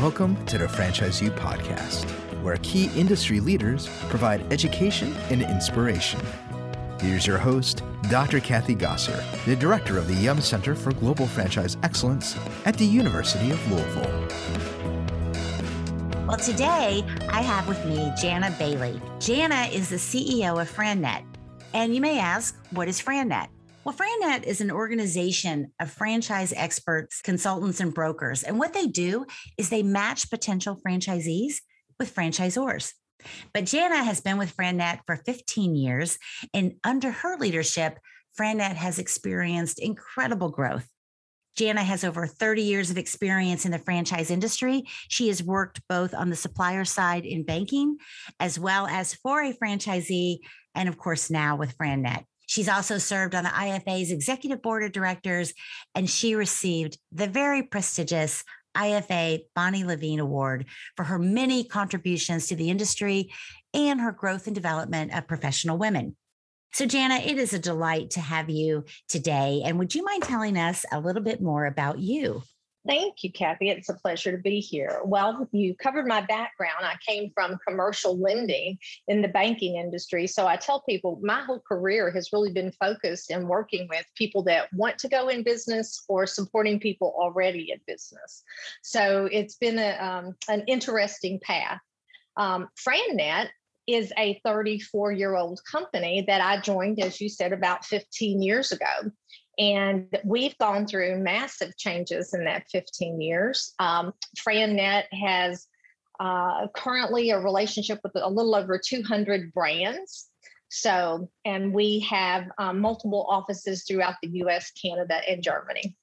Welcome 0.00 0.42
to 0.46 0.56
the 0.56 0.66
Franchise 0.66 1.20
U 1.20 1.30
podcast, 1.30 2.08
where 2.42 2.56
key 2.62 2.90
industry 2.98 3.38
leaders 3.38 3.86
provide 4.08 4.50
education 4.50 5.14
and 5.28 5.42
inspiration. 5.42 6.18
Here's 7.02 7.26
your 7.26 7.36
host, 7.36 7.82
Dr. 8.08 8.40
Kathy 8.40 8.74
Gosser, 8.74 9.22
the 9.44 9.54
director 9.54 9.98
of 9.98 10.08
the 10.08 10.14
Yum 10.14 10.40
Center 10.40 10.74
for 10.74 10.94
Global 10.94 11.26
Franchise 11.26 11.76
Excellence 11.82 12.34
at 12.64 12.78
the 12.78 12.86
University 12.86 13.50
of 13.50 13.70
Louisville. 13.70 14.26
Well, 16.26 16.38
today 16.38 17.04
I 17.28 17.42
have 17.42 17.68
with 17.68 17.84
me 17.84 17.98
Jania 18.16 18.58
Bailey. 18.58 19.02
Jania 19.18 19.70
is 19.70 19.90
the 19.90 19.96
CEO 19.96 20.62
of 20.62 20.74
FranNet. 20.74 21.24
And 21.74 21.94
you 21.94 22.00
may 22.00 22.18
ask, 22.18 22.56
what 22.70 22.88
is 22.88 23.02
FranNet? 23.02 23.48
Well, 23.82 23.94
FranNet 23.94 24.42
is 24.42 24.60
an 24.60 24.70
organization 24.70 25.72
of 25.80 25.90
franchise 25.90 26.52
experts, 26.54 27.22
consultants, 27.22 27.80
and 27.80 27.94
brokers. 27.94 28.42
And 28.42 28.58
what 28.58 28.74
they 28.74 28.86
do 28.86 29.24
is 29.56 29.70
they 29.70 29.82
match 29.82 30.28
potential 30.28 30.78
franchisees 30.86 31.54
with 31.98 32.14
franchisors. 32.14 32.92
But 33.54 33.64
Jania 33.64 34.04
has 34.04 34.20
been 34.20 34.36
with 34.36 34.54
FranNet 34.54 35.00
for 35.06 35.16
15 35.16 35.74
years, 35.74 36.18
and 36.52 36.74
under 36.84 37.10
her 37.10 37.38
leadership, 37.38 37.98
FranNet 38.38 38.74
has 38.74 38.98
experienced 38.98 39.78
incredible 39.78 40.50
growth. 40.50 40.86
Jana 41.56 41.82
has 41.82 42.04
over 42.04 42.26
30 42.26 42.62
years 42.62 42.90
of 42.90 42.98
experience 42.98 43.64
in 43.64 43.72
the 43.72 43.78
franchise 43.78 44.30
industry. 44.30 44.84
She 45.08 45.28
has 45.28 45.42
worked 45.42 45.80
both 45.88 46.14
on 46.14 46.30
the 46.30 46.36
supplier 46.36 46.84
side 46.84 47.24
in 47.24 47.44
banking 47.44 47.96
as 48.38 48.58
well 48.58 48.86
as 48.86 49.14
for 49.14 49.42
a 49.42 49.54
franchisee, 49.54 50.38
and 50.74 50.88
of 50.88 50.98
course, 50.98 51.30
now 51.30 51.56
with 51.56 51.76
FranNet. 51.76 52.24
She's 52.50 52.68
also 52.68 52.98
served 52.98 53.36
on 53.36 53.44
the 53.44 53.50
IFA's 53.50 54.10
executive 54.10 54.60
board 54.60 54.82
of 54.82 54.90
directors, 54.90 55.54
and 55.94 56.10
she 56.10 56.34
received 56.34 56.98
the 57.12 57.28
very 57.28 57.62
prestigious 57.62 58.42
IFA 58.76 59.42
Bonnie 59.54 59.84
Levine 59.84 60.18
Award 60.18 60.66
for 60.96 61.04
her 61.04 61.16
many 61.16 61.62
contributions 61.62 62.48
to 62.48 62.56
the 62.56 62.68
industry 62.68 63.32
and 63.72 64.00
her 64.00 64.10
growth 64.10 64.48
and 64.48 64.54
development 64.56 65.16
of 65.16 65.28
professional 65.28 65.78
women. 65.78 66.16
So, 66.72 66.86
Jania, 66.86 67.24
it 67.24 67.38
is 67.38 67.52
a 67.52 67.58
delight 67.60 68.10
to 68.10 68.20
have 68.20 68.50
you 68.50 68.84
today. 69.08 69.62
And 69.64 69.78
would 69.78 69.94
you 69.94 70.04
mind 70.04 70.24
telling 70.24 70.58
us 70.58 70.84
a 70.90 70.98
little 70.98 71.22
bit 71.22 71.40
more 71.40 71.66
about 71.66 72.00
you? 72.00 72.42
Thank 72.86 73.22
you, 73.22 73.30
Kathy. 73.30 73.68
It's 73.68 73.90
a 73.90 73.94
pleasure 73.94 74.32
to 74.32 74.42
be 74.42 74.58
here. 74.58 75.02
Well, 75.04 75.46
you 75.52 75.74
covered 75.74 76.06
my 76.06 76.22
background. 76.22 76.82
I 76.82 76.94
came 77.06 77.30
from 77.34 77.58
commercial 77.66 78.18
lending 78.18 78.78
in 79.06 79.20
the 79.20 79.28
banking 79.28 79.76
industry. 79.76 80.26
So 80.26 80.46
I 80.46 80.56
tell 80.56 80.80
people 80.88 81.20
my 81.22 81.42
whole 81.42 81.60
career 81.60 82.10
has 82.10 82.32
really 82.32 82.52
been 82.52 82.72
focused 82.72 83.30
in 83.30 83.46
working 83.48 83.86
with 83.90 84.06
people 84.16 84.42
that 84.44 84.72
want 84.72 84.98
to 85.00 85.08
go 85.08 85.28
in 85.28 85.42
business 85.42 86.04
or 86.08 86.26
supporting 86.26 86.80
people 86.80 87.14
already 87.18 87.70
in 87.70 87.80
business. 87.86 88.42
So 88.82 89.28
it's 89.30 89.56
been 89.56 89.78
a, 89.78 89.98
um, 89.98 90.34
an 90.48 90.64
interesting 90.66 91.38
path. 91.40 91.80
Um, 92.38 92.68
FranNet 92.78 93.48
is 93.86 94.12
a 94.16 94.40
34 94.42 95.12
year 95.12 95.36
old 95.36 95.60
company 95.70 96.24
that 96.26 96.40
I 96.40 96.60
joined, 96.60 96.98
as 97.00 97.20
you 97.20 97.28
said, 97.28 97.52
about 97.52 97.84
15 97.84 98.40
years 98.40 98.72
ago. 98.72 99.10
And 99.60 100.08
we've 100.24 100.56
gone 100.56 100.86
through 100.86 101.18
massive 101.18 101.76
changes 101.76 102.32
in 102.32 102.46
that 102.46 102.64
15 102.72 103.20
years. 103.20 103.74
Um, 103.78 104.14
FranNet 104.38 105.04
has 105.12 105.66
uh, 106.18 106.66
currently 106.74 107.30
a 107.30 107.38
relationship 107.38 108.00
with 108.02 108.12
a 108.16 108.28
little 108.28 108.54
over 108.54 108.80
200 108.82 109.52
brands. 109.52 110.28
So, 110.70 111.28
and 111.44 111.74
we 111.74 112.00
have 112.00 112.46
um, 112.56 112.80
multiple 112.80 113.26
offices 113.28 113.84
throughout 113.86 114.14
the 114.22 114.30
US, 114.44 114.70
Canada, 114.70 115.20
and 115.28 115.42
Germany. 115.42 115.94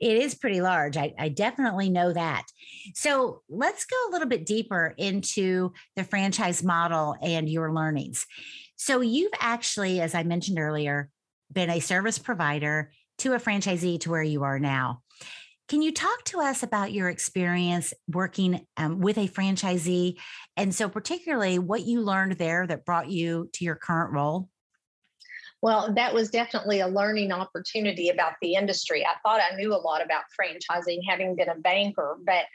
It 0.00 0.16
is 0.16 0.34
pretty 0.34 0.60
large. 0.60 0.96
I, 0.96 1.14
I, 1.16 1.28
definitely 1.28 1.90
know 1.90 2.12
that. 2.12 2.46
So 2.94 3.42
let's 3.48 3.84
go 3.84 3.96
a 4.08 4.10
little 4.10 4.26
bit 4.26 4.44
deeper 4.44 4.94
into 4.96 5.72
the 5.94 6.02
franchise 6.02 6.64
model 6.64 7.14
and 7.22 7.48
your 7.48 7.72
learnings. 7.72 8.26
So 8.74 9.00
you've 9.00 9.32
actually, 9.38 10.00
as 10.00 10.14
I 10.14 10.24
mentioned 10.24 10.58
earlier, 10.58 11.10
been 11.52 11.70
a 11.70 11.80
service 11.80 12.18
provider 12.18 12.92
to 13.18 13.34
a 13.34 13.38
franchisee 13.38 14.00
to 14.00 14.10
where 14.10 14.22
you 14.22 14.42
are 14.42 14.58
now. 14.58 15.02
Can 15.68 15.82
you 15.82 15.92
talk 15.92 16.24
to 16.24 16.40
us 16.40 16.64
about 16.64 16.92
your 16.92 17.08
experience 17.08 17.94
working 18.08 18.66
um, 18.76 18.98
with 18.98 19.18
a 19.18 19.28
franchisee? 19.28 20.18
And 20.56 20.74
so, 20.74 20.88
particularly, 20.88 21.60
what 21.60 21.82
you 21.86 22.00
learned 22.00 22.32
there 22.32 22.66
that 22.66 22.84
brought 22.84 23.08
you 23.08 23.48
to 23.52 23.64
your 23.64 23.76
current 23.76 24.12
role? 24.12 24.48
Well, 25.62 25.94
that 25.94 26.12
was 26.12 26.30
definitely 26.30 26.80
a 26.80 26.88
learning 26.88 27.32
opportunity 27.32 28.08
about 28.08 28.32
the 28.40 28.54
industry. 28.54 29.06
I 29.06 29.14
thought 29.22 29.40
I 29.40 29.54
knew 29.54 29.72
a 29.72 29.76
lot 29.76 30.02
about 30.02 30.24
franchising, 30.40 31.00
having 31.06 31.36
been 31.36 31.50
a 31.50 31.54
banker, 31.54 32.18
but 32.24 32.46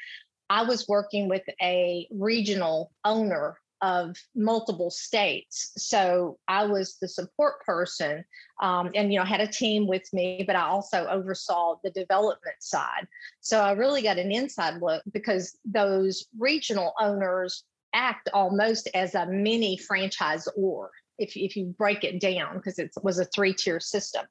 I 0.50 0.64
was 0.64 0.88
working 0.88 1.30
with 1.30 1.44
a 1.62 2.08
regional 2.12 2.92
owner 3.04 3.58
of 3.86 4.18
multiple 4.36 4.90
states. 4.90 5.72
So 5.78 6.40
I 6.48 6.66
was 6.66 6.98
the 7.00 7.08
support 7.08 7.64
person 7.64 8.26
um, 8.60 8.90
and, 8.96 9.14
you 9.14 9.20
know, 9.20 9.26
had 9.26 9.42
a 9.42 9.48
team 9.48 9.86
with 9.86 10.12
me, 10.12 10.44
but 10.48 10.56
I 10.56 10.64
also 10.64 11.06
oversaw 11.06 11.76
the 11.84 11.92
development 11.92 12.56
side. 12.62 13.08
So 13.42 13.60
I 13.60 13.74
really 13.74 14.02
got 14.02 14.18
an 14.18 14.32
inside 14.32 14.82
look 14.82 15.04
because 15.12 15.56
those 15.66 16.26
regional 16.40 16.94
owners 17.00 17.64
act 17.94 18.28
almost 18.34 18.90
as 18.96 19.14
a 19.14 19.28
mini 19.28 19.78
franchisor 19.78 20.88
if, 21.18 21.36
if 21.36 21.56
you 21.56 21.74
break 21.78 22.04
it 22.04 22.20
down, 22.20 22.56
because 22.56 22.80
it 22.80 22.92
was 23.04 23.20
a 23.20 23.26
three 23.26 23.54
tier 23.54 23.80
system. 23.80 24.26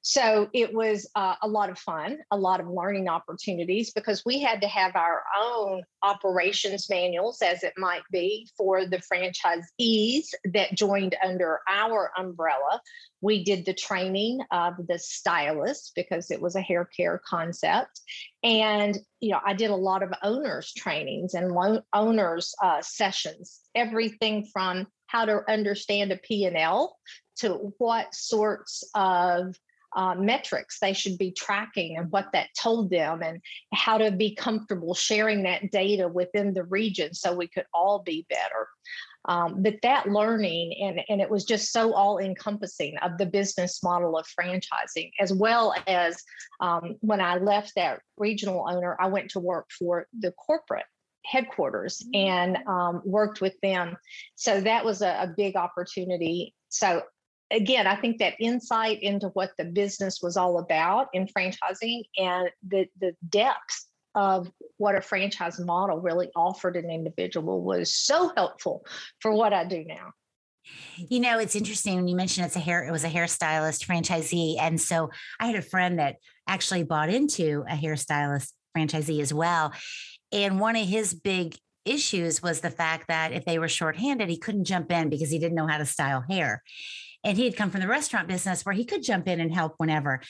So 0.00 0.48
it 0.52 0.74
was 0.74 1.08
uh, 1.14 1.36
a 1.42 1.48
lot 1.48 1.70
of 1.70 1.78
fun, 1.78 2.18
a 2.30 2.36
lot 2.36 2.60
of 2.60 2.68
learning 2.68 3.08
opportunities 3.08 3.92
because 3.92 4.24
we 4.24 4.40
had 4.40 4.60
to 4.62 4.68
have 4.68 4.96
our 4.96 5.22
own 5.40 5.82
operations 6.02 6.90
manuals, 6.90 7.40
as 7.42 7.62
it 7.62 7.74
might 7.76 8.02
be, 8.10 8.48
for 8.56 8.84
the 8.84 9.00
franchisees 9.12 10.26
that 10.52 10.74
joined 10.74 11.16
under 11.24 11.60
our 11.68 12.10
umbrella. 12.18 12.80
We 13.20 13.44
did 13.44 13.64
the 13.64 13.74
training 13.74 14.40
of 14.50 14.74
the 14.88 14.98
stylist 14.98 15.92
because 15.94 16.32
it 16.32 16.42
was 16.42 16.56
a 16.56 16.60
hair 16.60 16.84
care 16.84 17.20
concept. 17.24 18.00
And, 18.42 18.98
you 19.20 19.30
know, 19.30 19.40
I 19.44 19.54
did 19.54 19.70
a 19.70 19.76
lot 19.76 20.02
of 20.02 20.12
owners 20.24 20.72
trainings 20.76 21.34
and 21.34 21.52
lo- 21.52 21.82
owners 21.92 22.52
uh, 22.60 22.82
sessions, 22.82 23.60
everything 23.76 24.46
from 24.52 24.88
how 25.12 25.26
to 25.26 25.42
understand 25.48 26.10
a 26.10 26.16
P&L 26.16 26.96
to 27.36 27.74
what 27.76 28.14
sorts 28.14 28.82
of 28.94 29.54
uh, 29.94 30.14
metrics 30.14 30.78
they 30.80 30.94
should 30.94 31.18
be 31.18 31.30
tracking 31.32 31.98
and 31.98 32.10
what 32.10 32.32
that 32.32 32.48
told 32.58 32.88
them 32.88 33.22
and 33.22 33.42
how 33.74 33.98
to 33.98 34.10
be 34.10 34.34
comfortable 34.34 34.94
sharing 34.94 35.42
that 35.42 35.70
data 35.70 36.08
within 36.08 36.54
the 36.54 36.64
region 36.64 37.12
so 37.12 37.34
we 37.34 37.46
could 37.46 37.66
all 37.74 37.98
be 37.98 38.26
better. 38.30 38.68
Um, 39.26 39.62
but 39.62 39.74
that 39.82 40.08
learning 40.08 40.74
and, 40.82 41.00
and 41.10 41.20
it 41.20 41.30
was 41.30 41.44
just 41.44 41.70
so 41.70 41.92
all 41.92 42.18
encompassing 42.18 42.96
of 43.02 43.18
the 43.18 43.26
business 43.26 43.82
model 43.82 44.16
of 44.16 44.26
franchising 44.26 45.12
as 45.20 45.32
well 45.32 45.74
as 45.86 46.20
um, 46.60 46.96
when 47.02 47.20
i 47.20 47.36
left 47.36 47.72
that 47.76 48.00
regional 48.16 48.66
owner 48.68 48.96
i 48.98 49.06
went 49.06 49.30
to 49.30 49.38
work 49.38 49.70
for 49.78 50.08
the 50.18 50.32
corporate 50.32 50.86
headquarters 51.24 52.02
mm-hmm. 52.02 52.28
and 52.28 52.58
um, 52.66 53.02
worked 53.04 53.40
with 53.40 53.54
them. 53.62 53.96
So 54.34 54.60
that 54.60 54.84
was 54.84 55.02
a, 55.02 55.22
a 55.22 55.34
big 55.36 55.56
opportunity. 55.56 56.54
So 56.68 57.02
again, 57.50 57.86
I 57.86 57.96
think 57.96 58.18
that 58.18 58.34
insight 58.40 59.02
into 59.02 59.28
what 59.28 59.52
the 59.58 59.64
business 59.64 60.20
was 60.22 60.36
all 60.36 60.58
about 60.58 61.08
in 61.12 61.26
franchising 61.26 62.02
and 62.16 62.48
the 62.66 62.86
the 62.98 63.14
depth 63.28 63.86
of 64.14 64.50
what 64.76 64.94
a 64.94 65.00
franchise 65.00 65.58
model 65.58 66.00
really 66.00 66.30
offered 66.36 66.76
an 66.76 66.90
individual 66.90 67.62
was 67.62 67.94
so 67.94 68.32
helpful 68.36 68.84
for 69.20 69.32
what 69.32 69.52
I 69.52 69.64
do 69.64 69.84
now. 69.84 70.12
You 70.96 71.20
know, 71.20 71.38
it's 71.38 71.56
interesting 71.56 71.96
when 71.96 72.08
you 72.08 72.14
mentioned 72.14 72.46
it's 72.46 72.56
a 72.56 72.60
hair, 72.60 72.86
it 72.86 72.92
was 72.92 73.04
a 73.04 73.10
hairstylist 73.10 73.86
franchisee. 73.86 74.56
And 74.60 74.80
so 74.80 75.10
I 75.40 75.46
had 75.46 75.56
a 75.56 75.62
friend 75.62 75.98
that 75.98 76.16
actually 76.46 76.82
bought 76.84 77.08
into 77.08 77.64
a 77.68 77.74
hairstylist 77.74 78.52
franchisee 78.76 79.20
as 79.20 79.32
well. 79.32 79.72
And 80.32 80.58
one 80.58 80.76
of 80.76 80.86
his 80.86 81.14
big 81.14 81.56
issues 81.84 82.42
was 82.42 82.60
the 82.60 82.70
fact 82.70 83.08
that 83.08 83.32
if 83.32 83.44
they 83.44 83.58
were 83.58 83.68
shorthanded, 83.68 84.28
he 84.28 84.38
couldn't 84.38 84.64
jump 84.64 84.90
in 84.90 85.08
because 85.08 85.30
he 85.30 85.38
didn't 85.38 85.56
know 85.56 85.66
how 85.66 85.78
to 85.78 85.86
style 85.86 86.24
hair. 86.28 86.62
And 87.24 87.36
he 87.36 87.44
had 87.44 87.56
come 87.56 87.70
from 87.70 87.80
the 87.80 87.88
restaurant 87.88 88.26
business 88.26 88.64
where 88.64 88.74
he 88.74 88.84
could 88.84 89.02
jump 89.02 89.28
in 89.28 89.40
and 89.40 89.54
help 89.54 89.74
whenever. 89.76 90.20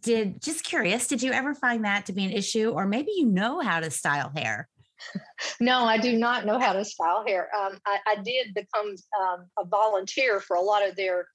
Did 0.00 0.40
just 0.40 0.64
curious, 0.64 1.06
did 1.06 1.22
you 1.22 1.32
ever 1.32 1.54
find 1.54 1.84
that 1.84 2.06
to 2.06 2.12
be 2.12 2.24
an 2.24 2.30
issue? 2.30 2.70
Or 2.70 2.86
maybe 2.86 3.12
you 3.14 3.26
know 3.26 3.60
how 3.60 3.80
to 3.80 3.90
style 3.90 4.32
hair? 4.34 4.68
No, 5.60 5.84
I 5.84 5.96
do 5.98 6.16
not 6.16 6.44
know 6.44 6.58
how 6.58 6.74
to 6.74 6.84
style 6.84 7.24
hair. 7.26 7.48
Um, 7.56 7.78
I, 7.86 7.98
I, 8.06 8.16
did 8.16 8.54
become 8.54 8.94
um, 9.20 9.46
a 9.58 9.64
volunteer 9.64 10.40
for 10.40 10.56
a 10.56 10.60
lot 10.60 10.86
of 10.86 10.94
their 10.96 11.26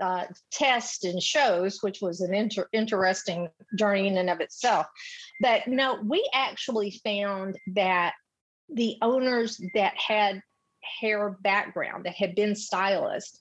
uh, 0.00 0.24
tests 0.50 1.04
and 1.04 1.22
shows, 1.22 1.82
which 1.82 2.00
was 2.00 2.20
an 2.20 2.34
inter- 2.34 2.68
interesting 2.72 3.48
journey 3.76 4.08
in 4.08 4.18
and 4.18 4.30
of 4.30 4.40
itself. 4.40 4.86
But 5.40 5.66
no, 5.66 6.00
we 6.02 6.28
actually 6.34 7.00
found 7.04 7.56
that 7.74 8.14
the 8.68 8.96
owners 9.02 9.60
that 9.74 9.94
had 9.96 10.42
hair 11.00 11.36
background, 11.42 12.04
that 12.04 12.14
had 12.14 12.34
been 12.34 12.54
stylists, 12.54 13.40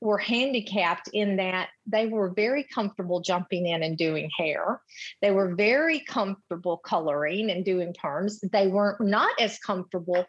were 0.00 0.18
handicapped 0.18 1.08
in 1.12 1.36
that 1.36 1.70
they 1.86 2.06
were 2.06 2.30
very 2.30 2.64
comfortable 2.64 3.20
jumping 3.20 3.66
in 3.66 3.82
and 3.82 3.96
doing 3.96 4.30
hair. 4.36 4.80
They 5.22 5.30
were 5.30 5.54
very 5.54 6.00
comfortable 6.00 6.76
coloring 6.76 7.50
and 7.50 7.64
doing 7.64 7.94
perms. 7.94 8.38
They 8.52 8.66
weren't 8.66 9.00
not 9.00 9.40
as 9.40 9.58
comfortable 9.58 10.26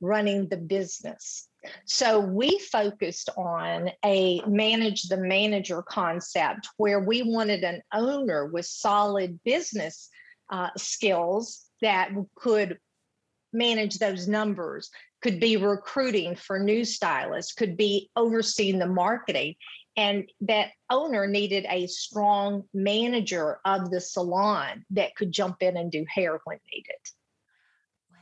running 0.00 0.48
the 0.48 0.56
business. 0.56 1.48
So 1.84 2.20
we 2.20 2.58
focused 2.58 3.30
on 3.36 3.90
a 4.04 4.42
manage 4.46 5.04
the 5.04 5.16
manager 5.16 5.82
concept 5.82 6.68
where 6.76 7.00
we 7.00 7.22
wanted 7.22 7.62
an 7.64 7.82
owner 7.92 8.46
with 8.46 8.66
solid 8.66 9.38
business 9.44 10.08
uh, 10.50 10.70
skills 10.76 11.64
that 11.80 12.10
could 12.34 12.78
manage 13.52 13.98
those 13.98 14.28
numbers, 14.28 14.90
could 15.22 15.38
be 15.38 15.56
recruiting 15.56 16.34
for 16.34 16.58
new 16.58 16.84
stylists, 16.84 17.52
could 17.52 17.76
be 17.76 18.10
overseeing 18.16 18.78
the 18.78 18.86
marketing. 18.86 19.54
And 19.96 20.30
that 20.40 20.70
owner 20.88 21.26
needed 21.26 21.66
a 21.68 21.86
strong 21.86 22.64
manager 22.72 23.58
of 23.64 23.90
the 23.90 24.00
salon 24.00 24.84
that 24.90 25.14
could 25.16 25.32
jump 25.32 25.56
in 25.60 25.76
and 25.76 25.92
do 25.92 26.04
hair 26.08 26.40
when 26.44 26.58
needed. 26.72 26.96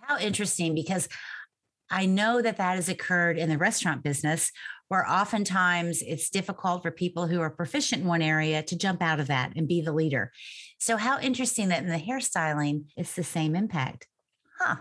How 0.03 0.19
interesting 0.19 0.75
because 0.75 1.09
I 1.91 2.07
know 2.07 2.41
that 2.41 2.57
that 2.59 2.77
has 2.77 2.89
occurred 2.89 3.37
in 3.37 3.49
the 3.49 3.59
restaurant 3.59 4.03
business 4.03 4.53
where 4.89 5.09
oftentimes 5.09 6.03
it's 6.03 6.31
difficult 6.31 6.83
for 6.83 6.91
people 6.91 7.27
who 7.27 7.41
are 7.41 7.51
proficient 7.51 8.03
in 8.03 8.09
one 8.09 8.23
area 8.23 8.63
to 8.63 8.77
jump 8.77 9.01
out 9.01 9.21
of 9.21 9.29
that 9.29 9.53
and 9.55 9.69
be 9.69 9.81
the 9.81 9.93
leader. 9.93 10.33
So, 10.79 10.97
how 10.97 11.21
interesting 11.21 11.69
that 11.69 11.83
in 11.83 11.89
the 11.89 11.97
hairstyling, 11.99 12.85
it's 12.97 13.15
the 13.15 13.23
same 13.23 13.55
impact. 13.55 14.09
Huh. 14.59 14.77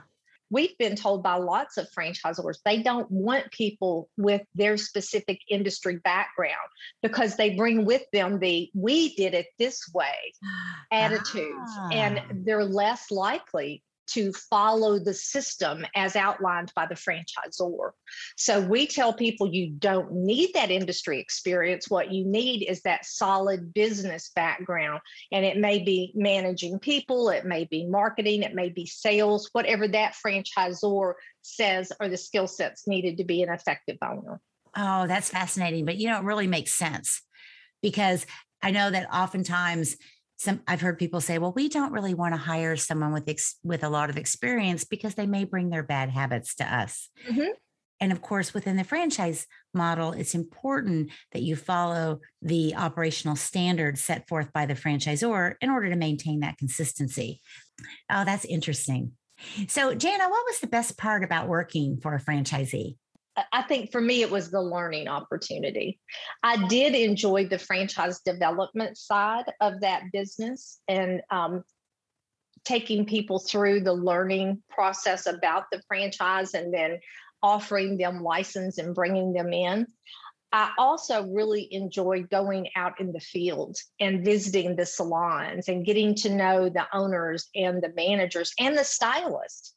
We've 0.51 0.75
been 0.79 0.95
told 0.95 1.21
by 1.21 1.35
lots 1.35 1.77
of 1.77 1.87
franchisors 1.91 2.57
they 2.65 2.81
don't 2.81 3.09
want 3.11 3.51
people 3.51 4.09
with 4.17 4.41
their 4.55 4.77
specific 4.77 5.39
industry 5.47 5.97
background 6.03 6.55
because 7.03 7.35
they 7.35 7.51
bring 7.51 7.85
with 7.85 8.01
them 8.11 8.39
the 8.39 8.71
we 8.73 9.13
did 9.15 9.35
it 9.35 9.45
this 9.59 9.79
way 9.93 10.15
attitudes 10.91 11.71
ah. 11.77 11.89
and 11.91 12.45
they're 12.45 12.65
less 12.65 13.11
likely 13.11 13.83
to 14.13 14.31
follow 14.33 14.99
the 14.99 15.13
system 15.13 15.85
as 15.95 16.15
outlined 16.15 16.71
by 16.75 16.85
the 16.85 16.95
franchisor. 16.95 17.91
So 18.37 18.61
we 18.61 18.87
tell 18.87 19.13
people 19.13 19.53
you 19.53 19.71
don't 19.71 20.11
need 20.11 20.53
that 20.53 20.71
industry 20.71 21.19
experience. 21.19 21.89
What 21.89 22.11
you 22.11 22.25
need 22.25 22.63
is 22.63 22.81
that 22.81 23.05
solid 23.05 23.73
business 23.73 24.31
background. 24.35 25.01
And 25.31 25.45
it 25.45 25.57
may 25.57 25.79
be 25.79 26.11
managing 26.15 26.79
people, 26.79 27.29
it 27.29 27.45
may 27.45 27.65
be 27.65 27.85
marketing, 27.85 28.43
it 28.43 28.55
may 28.55 28.69
be 28.69 28.85
sales, 28.85 29.49
whatever 29.53 29.87
that 29.87 30.15
franchisor 30.25 31.13
says 31.41 31.91
are 31.99 32.09
the 32.09 32.17
skill 32.17 32.47
sets 32.47 32.87
needed 32.87 33.17
to 33.17 33.23
be 33.23 33.43
an 33.43 33.49
effective 33.49 33.97
owner. 34.01 34.39
Oh, 34.75 35.07
that's 35.07 35.29
fascinating. 35.29 35.85
But 35.85 35.97
you 35.97 36.09
know, 36.09 36.19
it 36.19 36.23
really 36.23 36.47
makes 36.47 36.73
sense 36.73 37.21
because 37.81 38.25
I 38.61 38.71
know 38.71 38.91
that 38.91 39.13
oftentimes 39.13 39.95
some 40.39 40.61
I've 40.67 40.81
heard 40.81 40.97
people 40.97 41.19
say, 41.19 41.37
well, 41.37 41.53
we 41.53 41.67
don't 41.67 41.91
really 41.91 42.13
want 42.13 42.33
to 42.33 42.39
hire 42.39 42.77
someone 42.77 43.11
with 43.11 43.27
ex- 43.27 43.57
with 43.63 43.83
a 43.83 43.89
lot 43.89 44.09
of 44.09 44.17
experience 44.17 44.85
because 44.85 45.15
they 45.15 45.27
may 45.27 45.43
bring 45.43 45.69
their 45.69 45.83
bad 45.83 46.09
habits 46.09 46.55
to 46.55 46.63
us. 46.63 47.09
Mm-hmm. 47.29 47.51
And 47.99 48.13
of 48.13 48.21
course, 48.21 48.53
within 48.53 48.77
the 48.77 48.85
franchise 48.85 49.45
model, 49.73 50.13
it's 50.13 50.33
important 50.33 51.11
that 51.33 51.41
you 51.41 51.57
follow 51.57 52.21
the 52.41 52.73
operational 52.75 53.35
standards 53.35 54.01
set 54.01 54.29
forth 54.29 54.53
by 54.53 54.65
the 54.65 54.75
franchisor 54.75 55.55
in 55.59 55.69
order 55.69 55.89
to 55.89 55.97
maintain 55.97 56.39
that 56.39 56.57
consistency. 56.57 57.41
Oh, 58.09 58.23
that's 58.23 58.45
interesting. 58.45 59.11
So, 59.67 59.93
Jania, 59.93 60.29
what 60.29 60.45
was 60.47 60.59
the 60.61 60.67
best 60.67 60.97
part 60.97 61.25
about 61.25 61.49
working 61.49 61.99
for 62.01 62.15
a 62.15 62.21
franchisee? 62.21 62.95
I 63.51 63.63
think 63.63 63.91
for 63.91 64.01
me, 64.01 64.21
it 64.21 64.31
was 64.31 64.49
the 64.49 64.61
learning 64.61 65.07
opportunity. 65.07 65.99
I 66.43 66.67
did 66.67 66.95
enjoy 66.95 67.47
the 67.47 67.59
franchise 67.59 68.19
development 68.21 68.97
side 68.97 69.45
of 69.61 69.81
that 69.81 70.03
business 70.11 70.79
and 70.87 71.21
um, 71.29 71.63
taking 72.65 73.05
people 73.05 73.39
through 73.39 73.81
the 73.81 73.93
learning 73.93 74.63
process 74.69 75.25
about 75.25 75.65
the 75.71 75.81
franchise 75.87 76.53
and 76.53 76.73
then 76.73 76.99
offering 77.41 77.97
them 77.97 78.23
license 78.23 78.77
and 78.77 78.95
bringing 78.95 79.33
them 79.33 79.53
in. 79.53 79.87
I 80.51 80.71
also 80.79 81.27
really 81.27 81.71
enjoyed 81.71 82.29
going 82.29 82.69
out 82.75 82.99
in 82.99 83.11
the 83.11 83.19
field 83.19 83.77
and 83.99 84.25
visiting 84.25 84.75
the 84.75 84.85
salons 84.85 85.67
and 85.67 85.85
getting 85.85 86.15
to 86.15 86.29
know 86.29 86.69
the 86.69 86.87
owners 86.91 87.47
and 87.53 87.83
the 87.83 87.93
managers 87.95 88.53
and 88.59 88.75
the 88.75 88.83
stylists. 88.83 89.73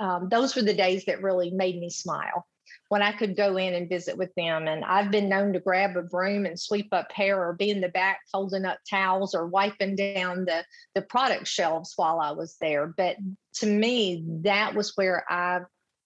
Um, 0.00 0.28
those 0.28 0.56
were 0.56 0.62
the 0.62 0.74
days 0.74 1.04
that 1.04 1.22
really 1.22 1.50
made 1.52 1.78
me 1.78 1.90
smile 1.90 2.44
when 2.88 3.02
I 3.02 3.12
could 3.12 3.36
go 3.36 3.56
in 3.56 3.74
and 3.74 3.88
visit 3.88 4.16
with 4.16 4.34
them. 4.36 4.68
And 4.68 4.84
I've 4.84 5.10
been 5.10 5.28
known 5.28 5.52
to 5.52 5.60
grab 5.60 5.96
a 5.96 6.02
broom 6.02 6.46
and 6.46 6.58
sweep 6.58 6.88
up 6.92 7.10
hair 7.12 7.40
or 7.42 7.52
be 7.52 7.70
in 7.70 7.80
the 7.80 7.88
back 7.88 8.20
folding 8.30 8.64
up 8.64 8.78
towels 8.88 9.34
or 9.34 9.46
wiping 9.46 9.96
down 9.96 10.44
the, 10.44 10.64
the 10.94 11.02
product 11.02 11.48
shelves 11.48 11.94
while 11.96 12.20
I 12.20 12.32
was 12.32 12.56
there. 12.60 12.86
But 12.86 13.16
to 13.56 13.66
me, 13.66 14.24
that 14.42 14.74
was 14.74 14.92
where 14.94 15.24
I 15.28 15.60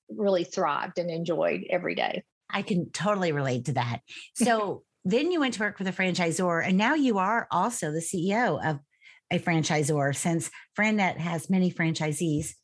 really 0.09 0.45
thrived 0.45 0.99
and 0.99 1.11
enjoyed 1.11 1.65
every 1.69 1.95
day. 1.95 2.25
I 2.49 2.63
can 2.63 2.91
totally 2.91 3.33
relate 3.33 3.67
to 3.67 3.73
that. 3.75 4.01
So 4.35 4.83
then 5.05 5.31
you 5.31 5.41
went 5.41 5.55
to 5.55 5.61
work 5.61 5.79
for 5.79 5.85
the 5.85 5.93
franchisor, 5.93 6.67
and 6.67 6.77
now 6.77 6.95
you 6.95 7.19
are 7.19 7.47
also 7.51 7.93
the 7.93 8.01
CEO 8.01 8.65
of 8.65 8.81
a 9.31 9.39
franchisor 9.39 10.15
since 10.17 10.51
FranNet 10.77 11.19
has 11.19 11.49
many 11.49 11.71
franchisees 11.71 12.55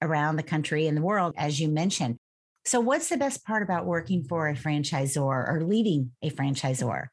around 0.00 0.36
the 0.36 0.42
country 0.42 0.86
and 0.86 0.96
the 0.96 1.02
world, 1.02 1.34
as 1.36 1.58
you 1.58 1.68
mentioned. 1.68 2.18
So, 2.66 2.80
what's 2.80 3.08
the 3.08 3.16
best 3.16 3.44
part 3.44 3.62
about 3.62 3.84
working 3.84 4.24
for 4.24 4.48
a 4.48 4.54
franchisor 4.54 5.18
or 5.18 5.62
leading 5.64 6.12
a 6.22 6.30
franchisor? 6.30 7.08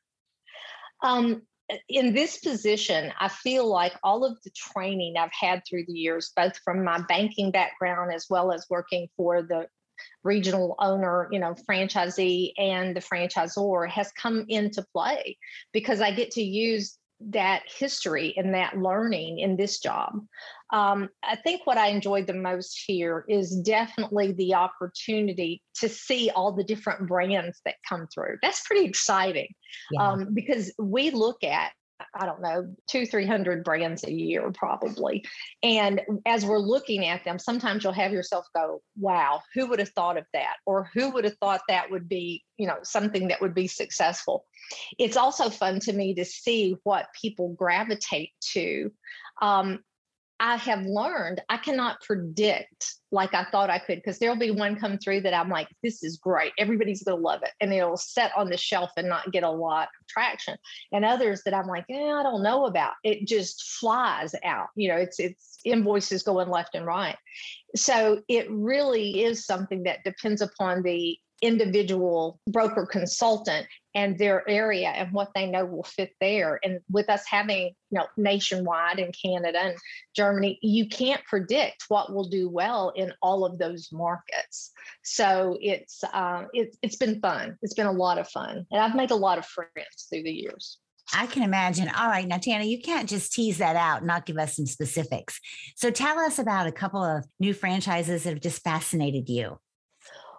Um, 1.04 1.42
in 1.90 2.14
this 2.14 2.40
position, 2.40 3.12
I 3.20 3.28
feel 3.28 3.68
like 3.68 3.94
all 4.04 4.26
of 4.26 4.38
the 4.44 4.52
training 4.52 5.16
I've 5.18 5.32
had 5.38 5.62
through 5.68 5.86
the 5.88 5.94
years, 5.94 6.32
both 6.36 6.58
from 6.64 6.84
my 6.84 7.02
banking 7.08 7.52
background 7.52 8.14
as 8.14 8.28
well 8.30 8.52
as 8.52 8.66
working 8.70 9.08
for 9.18 9.42
the 9.42 9.68
regional 10.24 10.76
owner, 10.80 11.28
you 11.32 11.40
know, 11.40 11.56
franchisee 11.70 12.54
and 12.58 12.96
the 12.96 13.02
franchisor 13.02 13.90
has 13.90 14.12
come 14.14 14.46
into 14.48 14.86
play 14.94 15.38
because 15.74 16.02
I 16.02 16.12
get 16.12 16.32
to 16.32 16.42
use 16.42 16.98
that 17.30 17.64
history 17.66 18.34
and 18.38 18.54
that 18.54 18.78
learning 18.78 19.40
in 19.40 19.58
this 19.58 19.80
job. 19.80 20.20
Um, 20.74 21.10
I 21.24 21.36
think 21.36 21.66
what 21.66 21.78
I 21.78 21.88
enjoyed 21.88 22.28
the 22.28 22.34
most 22.34 22.82
here 22.86 23.26
is 23.28 23.58
definitely 23.58 24.32
the 24.32 24.56
opportunity 24.56 25.62
to 25.76 25.90
see 25.90 26.30
all 26.30 26.54
the 26.54 26.64
different 26.64 27.08
brands 27.08 27.60
that 27.66 27.76
come 27.88 28.08
through. 28.14 28.38
That's 28.42 28.66
pretty 28.66 28.86
exciting 28.86 29.54
yeah. 29.92 30.12
um, 30.12 30.30
because 30.34 30.72
we 30.80 31.12
look 31.12 31.44
at 31.44 31.72
I 32.14 32.26
don't 32.26 32.42
know, 32.42 32.74
two, 32.88 33.06
300 33.06 33.64
brands 33.64 34.04
a 34.04 34.12
year 34.12 34.52
probably. 34.52 35.26
And 35.64 36.02
as 36.26 36.46
we're 36.46 36.60
looking 36.60 37.06
at 37.06 37.24
them, 37.24 37.40
sometimes 37.40 37.84
you'll 37.84 37.94
have 37.94 38.12
yourself 38.12 38.46
go, 38.56 38.82
wow, 39.00 39.42
who 39.54 39.68
would 39.68 39.80
have 39.80 39.90
thought 39.90 40.18
of 40.18 40.26
that? 40.34 40.56
Or 40.66 40.90
who 40.94 41.12
would 41.12 41.26
have 41.26 41.38
thought 41.38 41.62
that 41.68 41.92
would 41.92 42.08
be, 42.10 42.44
you 42.58 42.68
know, 42.68 42.78
something 42.84 43.28
that 43.30 43.42
would 43.42 43.54
be 43.54 43.68
successful? 43.68 44.46
It's 44.98 45.18
also 45.18 45.50
fun 45.50 45.80
to 45.82 45.94
me 45.94 46.16
to 46.16 46.26
see 46.26 46.76
what 46.84 47.08
people 47.20 47.54
gravitate 47.54 48.32
to. 48.54 48.92
Um, 49.42 49.80
I 50.44 50.56
have 50.56 50.84
learned 50.88 51.40
I 51.50 51.58
cannot 51.58 52.02
predict 52.02 52.96
like 53.12 53.36
I 53.36 53.46
thought 53.52 53.70
I 53.70 53.78
could 53.78 54.00
because 54.00 54.18
there'll 54.18 54.36
be 54.36 54.50
one 54.50 54.76
come 54.76 54.98
through 54.98 55.22
that 55.22 55.36
I'm 55.36 55.50
like, 55.50 55.68
this 55.84 56.02
is 56.02 56.18
great. 56.18 56.52
Everybody's 56.58 57.04
going 57.04 57.20
to 57.20 57.24
love 57.24 57.44
it. 57.44 57.52
And 57.62 57.72
it'll 57.72 57.96
set 57.96 58.32
on 58.36 58.50
the 58.50 58.58
shelf 58.58 58.90
and 58.98 59.08
not 59.08 59.32
get 59.32 59.44
a 59.44 59.50
lot 59.52 59.90
of 60.00 60.08
traction. 60.08 60.58
And 60.92 61.06
others 61.06 61.44
that 61.46 61.54
I'm 61.54 61.68
like, 61.68 61.86
eh, 61.92 62.12
I 62.12 62.24
don't 62.24 62.42
know 62.42 62.66
about. 62.66 62.94
It 63.04 63.28
just 63.28 63.62
flies 63.80 64.34
out. 64.44 64.70
You 64.76 64.90
know, 64.90 64.98
it's, 64.98 65.20
it's 65.20 65.60
invoices 65.64 66.24
going 66.24 66.50
left 66.50 66.74
and 66.74 66.88
right. 66.88 67.18
So 67.76 68.24
it 68.28 68.50
really 68.50 69.24
is 69.24 69.46
something 69.46 69.84
that 69.84 70.04
depends 70.04 70.42
upon 70.42 70.82
the 70.82 71.20
individual 71.44 72.40
broker 72.48 72.88
consultant 72.88 73.68
and 73.94 74.18
their 74.18 74.48
area 74.50 74.90
and 74.90 75.12
what 75.12 75.32
they 75.36 75.46
know 75.46 75.66
will 75.66 75.84
fit 75.84 76.14
there. 76.20 76.60
And 76.64 76.80
with 76.90 77.10
us 77.10 77.24
having, 77.28 77.74
you 77.90 78.00
know, 78.00 78.06
nationwide 78.18 79.00
in 79.00 79.12
Canada 79.12 79.60
and 79.60 79.78
Germany, 80.16 80.60
you 80.62 80.88
can't 80.88 81.24
predict 81.26 81.86
what 81.90 82.14
will 82.14 82.30
do 82.30 82.50
well 82.50 82.94
in 82.96 83.14
all 83.22 83.46
of 83.46 83.58
those 83.58 83.90
markets. 83.92 84.72
So 85.04 85.58
it's 85.62 86.04
uh, 86.04 86.46
it, 86.54 86.76
it's 86.82 86.96
been 86.96 87.20
fun. 87.20 87.58
It's 87.62 87.74
been 87.74 87.88
a 87.88 87.92
lot 87.92 88.18
of 88.18 88.30
fun, 88.30 88.66
and 88.72 88.82
I've 88.82 88.96
made 88.96 89.12
a 89.12 89.16
lot 89.16 89.38
of 89.38 89.46
friends 89.46 90.08
through 90.10 90.24
the 90.24 90.32
years. 90.32 90.78
I 91.14 91.28
can 91.28 91.44
imagine. 91.44 91.90
All 91.90 92.08
right, 92.08 92.28
now 92.28 92.38
Jania, 92.38 92.68
you 92.68 92.82
can't 92.82 93.10
just 93.10 93.34
tease 93.34 93.58
that 93.58 93.76
out 93.76 93.98
and 93.98 94.08
not 94.08 94.26
give 94.26 94.38
us 94.38 94.56
some 94.56 94.66
specifics. 94.66 95.40
So 95.76 95.92
tell 95.92 96.18
us 96.20 96.40
about 96.40 96.68
a 96.68 96.72
couple 96.72 97.04
of 97.04 97.26
new 97.40 97.54
franchises 97.54 98.24
that 98.24 98.30
have 98.30 98.42
just 98.42 98.64
fascinated 98.64 99.28
you. 99.28 99.60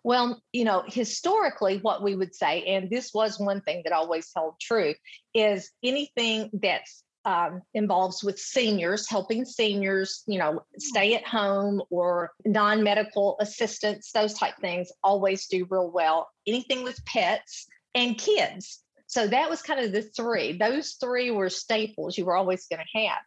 Well, 0.04 0.42
you 0.52 0.64
know, 0.64 0.82
historically, 0.87 1.78
what 1.78 2.02
we 2.02 2.16
would 2.16 2.35
say, 2.35 2.64
and 2.64 2.90
this 2.90 3.12
was 3.14 3.38
one 3.38 3.61
thing 3.61 3.82
that 3.85 3.92
always 3.92 4.30
held 4.35 4.54
true, 4.61 4.94
is 5.35 5.71
anything 5.82 6.50
that 6.62 6.82
um, 7.25 7.62
involves 7.73 8.25
with 8.25 8.38
seniors, 8.38 9.09
helping 9.09 9.44
seniors, 9.44 10.25
you 10.26 10.38
know, 10.38 10.64
stay 10.78 11.14
at 11.14 11.26
home 11.26 11.82
or 11.90 12.32
non-medical 12.44 13.37
assistance, 13.40 14.11
those 14.12 14.35
type 14.35 14.54
things 14.61 14.90
always 15.04 15.47
do 15.47 15.66
real 15.71 15.90
well. 15.90 16.28
Anything 16.47 16.82
with 16.82 17.04
pets 17.04 17.66
and 17.94 18.18
kids. 18.18 18.82
So 19.06 19.26
that 19.26 19.50
was 19.50 19.62
kind 19.62 19.80
of 19.80 19.92
the 19.92 20.02
three. 20.02 20.56
Those 20.56 20.97
three 21.00 21.30
were 21.30 21.50
staples 21.50 22.16
you 22.18 22.25
were 22.25 22.37
always 22.37 22.66
going 22.66 22.82
to 22.82 22.99
have. 23.06 23.18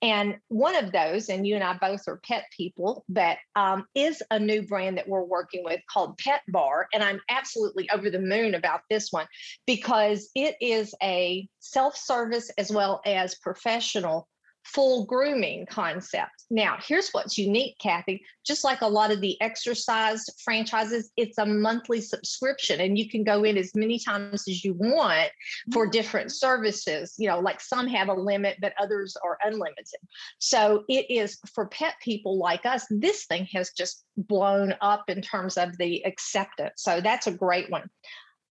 And 0.00 0.36
one 0.48 0.76
of 0.76 0.92
those, 0.92 1.28
and 1.28 1.46
you 1.46 1.56
and 1.56 1.64
I 1.64 1.76
both 1.76 2.06
are 2.06 2.20
pet 2.24 2.44
people, 2.56 3.04
but 3.08 3.38
um, 3.56 3.84
is 3.94 4.22
a 4.30 4.38
new 4.38 4.62
brand 4.62 4.96
that 4.96 5.08
we're 5.08 5.24
working 5.24 5.64
with 5.64 5.80
called 5.92 6.18
Pet 6.18 6.42
Bar. 6.48 6.86
And 6.92 7.02
I'm 7.02 7.20
absolutely 7.28 7.90
over 7.90 8.08
the 8.08 8.20
moon 8.20 8.54
about 8.54 8.82
this 8.88 9.10
one 9.10 9.26
because 9.66 10.30
it 10.36 10.54
is 10.60 10.94
a 11.02 11.48
self 11.58 11.96
service 11.96 12.50
as 12.58 12.70
well 12.70 13.00
as 13.04 13.34
professional 13.36 14.28
full 14.74 15.06
grooming 15.06 15.64
concept. 15.66 16.44
Now, 16.50 16.76
here's 16.82 17.10
what's 17.10 17.38
unique, 17.38 17.78
Kathy. 17.78 18.22
Just 18.46 18.64
like 18.64 18.82
a 18.82 18.86
lot 18.86 19.10
of 19.10 19.20
the 19.20 19.40
exercise 19.40 20.28
franchises, 20.44 21.10
it's 21.16 21.38
a 21.38 21.46
monthly 21.46 22.00
subscription, 22.00 22.80
and 22.80 22.98
you 22.98 23.08
can 23.08 23.24
go 23.24 23.44
in 23.44 23.56
as 23.56 23.74
many 23.74 23.98
times 23.98 24.46
as 24.46 24.64
you 24.64 24.74
want 24.74 25.30
for 25.72 25.86
mm. 25.86 25.92
different 25.92 26.32
services. 26.32 27.14
You 27.18 27.28
know, 27.28 27.40
like 27.40 27.60
some 27.60 27.86
have 27.86 28.08
a 28.08 28.14
limit, 28.14 28.58
but 28.60 28.74
others 28.78 29.16
are 29.24 29.38
unlimited. 29.42 30.00
So 30.38 30.84
it 30.88 31.10
is 31.10 31.38
for 31.54 31.66
pet 31.66 31.94
people 32.02 32.38
like 32.38 32.66
us, 32.66 32.86
this 32.90 33.24
thing 33.24 33.46
has 33.52 33.70
just 33.70 34.04
blown 34.16 34.74
up 34.80 35.04
in 35.08 35.22
terms 35.22 35.56
of 35.56 35.76
the 35.78 36.04
acceptance. 36.04 36.82
So 36.82 37.00
that's 37.00 37.26
a 37.26 37.32
great 37.32 37.70
one. 37.70 37.88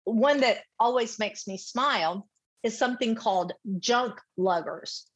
One 0.04 0.40
that 0.40 0.58
always 0.78 1.18
makes 1.18 1.46
me 1.46 1.56
smile 1.56 2.28
is 2.62 2.76
something 2.76 3.14
called 3.14 3.52
junk 3.78 4.20
luggers. 4.36 5.06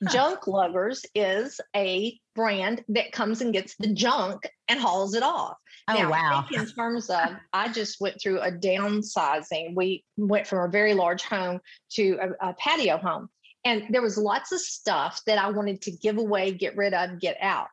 Junk 0.12 0.46
Luggers 0.46 1.04
is 1.14 1.60
a 1.74 2.18
brand 2.34 2.84
that 2.88 3.12
comes 3.12 3.40
and 3.40 3.52
gets 3.52 3.76
the 3.76 3.94
junk 3.94 4.46
and 4.68 4.78
hauls 4.78 5.14
it 5.14 5.22
off. 5.22 5.56
Oh 5.88 5.94
now, 5.94 6.10
wow! 6.10 6.44
in 6.52 6.66
terms 6.66 7.08
of, 7.08 7.30
I 7.52 7.72
just 7.72 8.00
went 8.00 8.20
through 8.20 8.40
a 8.40 8.50
downsizing. 8.50 9.74
We 9.74 10.04
went 10.16 10.46
from 10.46 10.68
a 10.68 10.70
very 10.70 10.94
large 10.94 11.22
home 11.22 11.60
to 11.92 12.18
a, 12.20 12.50
a 12.50 12.54
patio 12.54 12.98
home, 12.98 13.30
and 13.64 13.84
there 13.90 14.02
was 14.02 14.18
lots 14.18 14.52
of 14.52 14.60
stuff 14.60 15.22
that 15.26 15.38
I 15.38 15.50
wanted 15.50 15.82
to 15.82 15.90
give 15.92 16.18
away, 16.18 16.52
get 16.52 16.76
rid 16.76 16.92
of, 16.92 17.20
get 17.20 17.36
out. 17.40 17.68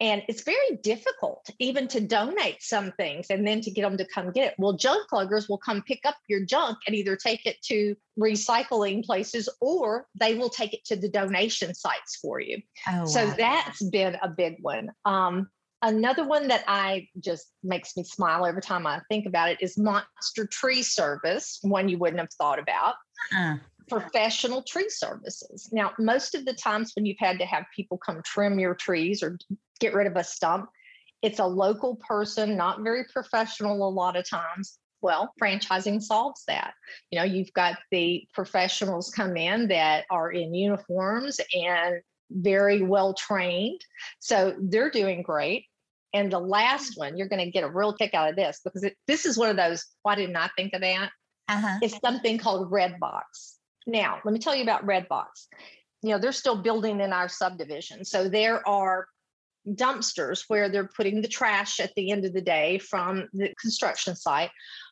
And 0.00 0.22
it's 0.28 0.42
very 0.42 0.76
difficult 0.82 1.50
even 1.58 1.88
to 1.88 2.00
donate 2.00 2.62
some 2.62 2.92
things 2.92 3.26
and 3.30 3.46
then 3.46 3.60
to 3.62 3.70
get 3.70 3.82
them 3.82 3.96
to 3.96 4.06
come 4.06 4.30
get 4.30 4.52
it. 4.52 4.54
Well, 4.58 4.74
junk 4.74 5.10
luggers 5.12 5.48
will 5.48 5.58
come 5.58 5.82
pick 5.82 6.00
up 6.04 6.16
your 6.28 6.44
junk 6.44 6.78
and 6.86 6.94
either 6.94 7.16
take 7.16 7.46
it 7.46 7.60
to 7.64 7.96
recycling 8.18 9.04
places 9.04 9.48
or 9.60 10.06
they 10.18 10.34
will 10.36 10.50
take 10.50 10.72
it 10.72 10.84
to 10.86 10.96
the 10.96 11.08
donation 11.08 11.74
sites 11.74 12.16
for 12.16 12.40
you. 12.40 12.62
Oh, 12.88 13.06
so 13.06 13.26
wow. 13.26 13.34
that's 13.36 13.82
been 13.90 14.16
a 14.22 14.28
big 14.28 14.58
one. 14.60 14.90
Um, 15.04 15.48
another 15.82 16.24
one 16.24 16.48
that 16.48 16.62
I 16.68 17.08
just 17.18 17.48
makes 17.64 17.96
me 17.96 18.04
smile 18.04 18.46
every 18.46 18.62
time 18.62 18.86
I 18.86 19.00
think 19.08 19.26
about 19.26 19.50
it 19.50 19.58
is 19.60 19.76
Monster 19.76 20.46
Tree 20.46 20.82
Service, 20.82 21.58
one 21.62 21.88
you 21.88 21.98
wouldn't 21.98 22.20
have 22.20 22.32
thought 22.38 22.60
about. 22.60 22.94
Uh 23.36 23.56
professional 23.88 24.62
tree 24.62 24.88
services. 24.88 25.68
Now, 25.72 25.92
most 25.98 26.34
of 26.34 26.44
the 26.44 26.52
times 26.52 26.92
when 26.94 27.06
you've 27.06 27.18
had 27.18 27.38
to 27.38 27.46
have 27.46 27.64
people 27.74 27.98
come 27.98 28.22
trim 28.22 28.58
your 28.58 28.74
trees 28.74 29.22
or 29.22 29.38
get 29.80 29.94
rid 29.94 30.06
of 30.06 30.16
a 30.16 30.24
stump, 30.24 30.68
it's 31.22 31.38
a 31.38 31.46
local 31.46 31.96
person, 31.96 32.56
not 32.56 32.82
very 32.82 33.04
professional 33.12 33.86
a 33.86 33.90
lot 33.90 34.16
of 34.16 34.28
times. 34.28 34.78
Well, 35.00 35.32
franchising 35.40 36.02
solves 36.02 36.44
that. 36.48 36.74
You 37.10 37.18
know, 37.18 37.24
you've 37.24 37.52
got 37.52 37.78
the 37.90 38.26
professionals 38.34 39.10
come 39.10 39.36
in 39.36 39.68
that 39.68 40.04
are 40.10 40.30
in 40.30 40.54
uniforms 40.54 41.40
and 41.54 42.00
very 42.30 42.82
well 42.82 43.14
trained. 43.14 43.80
So 44.18 44.54
they're 44.60 44.90
doing 44.90 45.22
great. 45.22 45.66
And 46.14 46.32
the 46.32 46.40
last 46.40 46.96
one, 46.96 47.16
you're 47.16 47.28
going 47.28 47.44
to 47.44 47.50
get 47.50 47.64
a 47.64 47.70
real 47.70 47.92
kick 47.92 48.14
out 48.14 48.30
of 48.30 48.36
this 48.36 48.60
because 48.64 48.82
it, 48.82 48.96
this 49.06 49.26
is 49.26 49.36
one 49.36 49.50
of 49.50 49.56
those, 49.56 49.84
why 50.02 50.14
didn't 50.14 50.36
I 50.36 50.48
think 50.56 50.72
of 50.74 50.80
that? 50.80 51.10
Uh-huh. 51.48 51.78
It's 51.82 51.98
something 52.00 52.38
called 52.38 52.70
Redbox. 52.70 53.56
Now, 53.86 54.18
let 54.24 54.32
me 54.32 54.38
tell 54.38 54.54
you 54.54 54.62
about 54.62 54.86
Redbox. 54.86 55.26
You 56.02 56.10
know, 56.10 56.18
they're 56.18 56.32
still 56.32 56.56
building 56.56 57.00
in 57.00 57.12
our 57.12 57.28
subdivision. 57.28 58.04
So 58.04 58.28
there 58.28 58.66
are 58.66 59.06
dumpsters 59.74 60.44
where 60.48 60.68
they're 60.68 60.88
putting 60.96 61.20
the 61.20 61.28
trash 61.28 61.80
at 61.80 61.92
the 61.94 62.10
end 62.10 62.24
of 62.24 62.32
the 62.32 62.40
day 62.40 62.78
from 62.78 63.28
the 63.32 63.54
construction 63.60 64.16
site. 64.16 64.50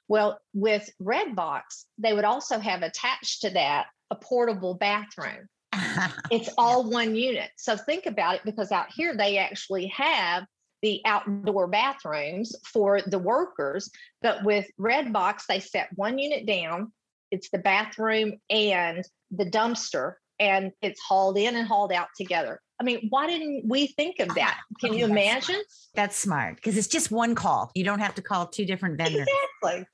Well, 0.09 0.38
with 0.54 0.88
Redbox, 1.02 1.62
they 1.99 2.12
would 2.12 2.25
also 2.25 2.59
have 2.59 2.83
attached 2.83 3.42
to 3.42 3.50
that 3.50 3.87
a 4.11 4.16
portable 4.16 4.75
bathroom. 4.75 5.49
it's 6.30 6.50
all 6.56 6.88
one 6.88 7.16
unit. 7.16 7.50
So 7.56 7.76
think 7.76 8.06
about 8.06 8.37
it 8.37 8.45
because 8.45 8.73
out 8.73 8.87
here 8.95 9.16
they 9.16 9.38
actually 9.38 9.88
have 9.88 10.45
the 10.83 11.00
outdoor 11.04 11.66
bathrooms 11.66 12.54
for 12.64 13.00
the 13.00 13.18
workers, 13.18 13.90
but 14.23 14.45
with 14.45 14.66
Redbox, 14.78 15.47
they 15.49 15.61
set 15.61 15.88
one 15.95 16.18
unit 16.18 16.47
down 16.47 16.92
it's 17.30 17.50
the 17.50 17.59
bathroom 17.59 18.35
and 18.50 19.04
the 19.30 19.45
dumpster, 19.45 20.14
and 20.38 20.73
it's 20.83 21.00
hauled 21.00 21.38
in 21.38 21.57
and 21.57 21.66
hauled 21.66 21.93
out 21.93 22.09
together. 22.16 22.61
I 22.81 22.85
mean, 22.85 23.07
why 23.09 23.26
didn't 23.26 23.64
we 23.66 23.87
think 23.88 24.21
of 24.21 24.35
that? 24.35 24.61
Can 24.81 24.93
you 24.95 25.07
imagine? 25.07 25.62
That's 25.95 26.16
smart 26.16 26.57
because 26.57 26.76
it's 26.76 26.88
just 26.88 27.11
one 27.11 27.35
call. 27.35 27.71
You 27.75 27.85
don't 27.85 28.00
have 28.00 28.14
to 28.16 28.23
call 28.23 28.47
two 28.47 28.66
different 28.66 28.99
vendors. 28.99 29.26
Exactly. 29.62 29.87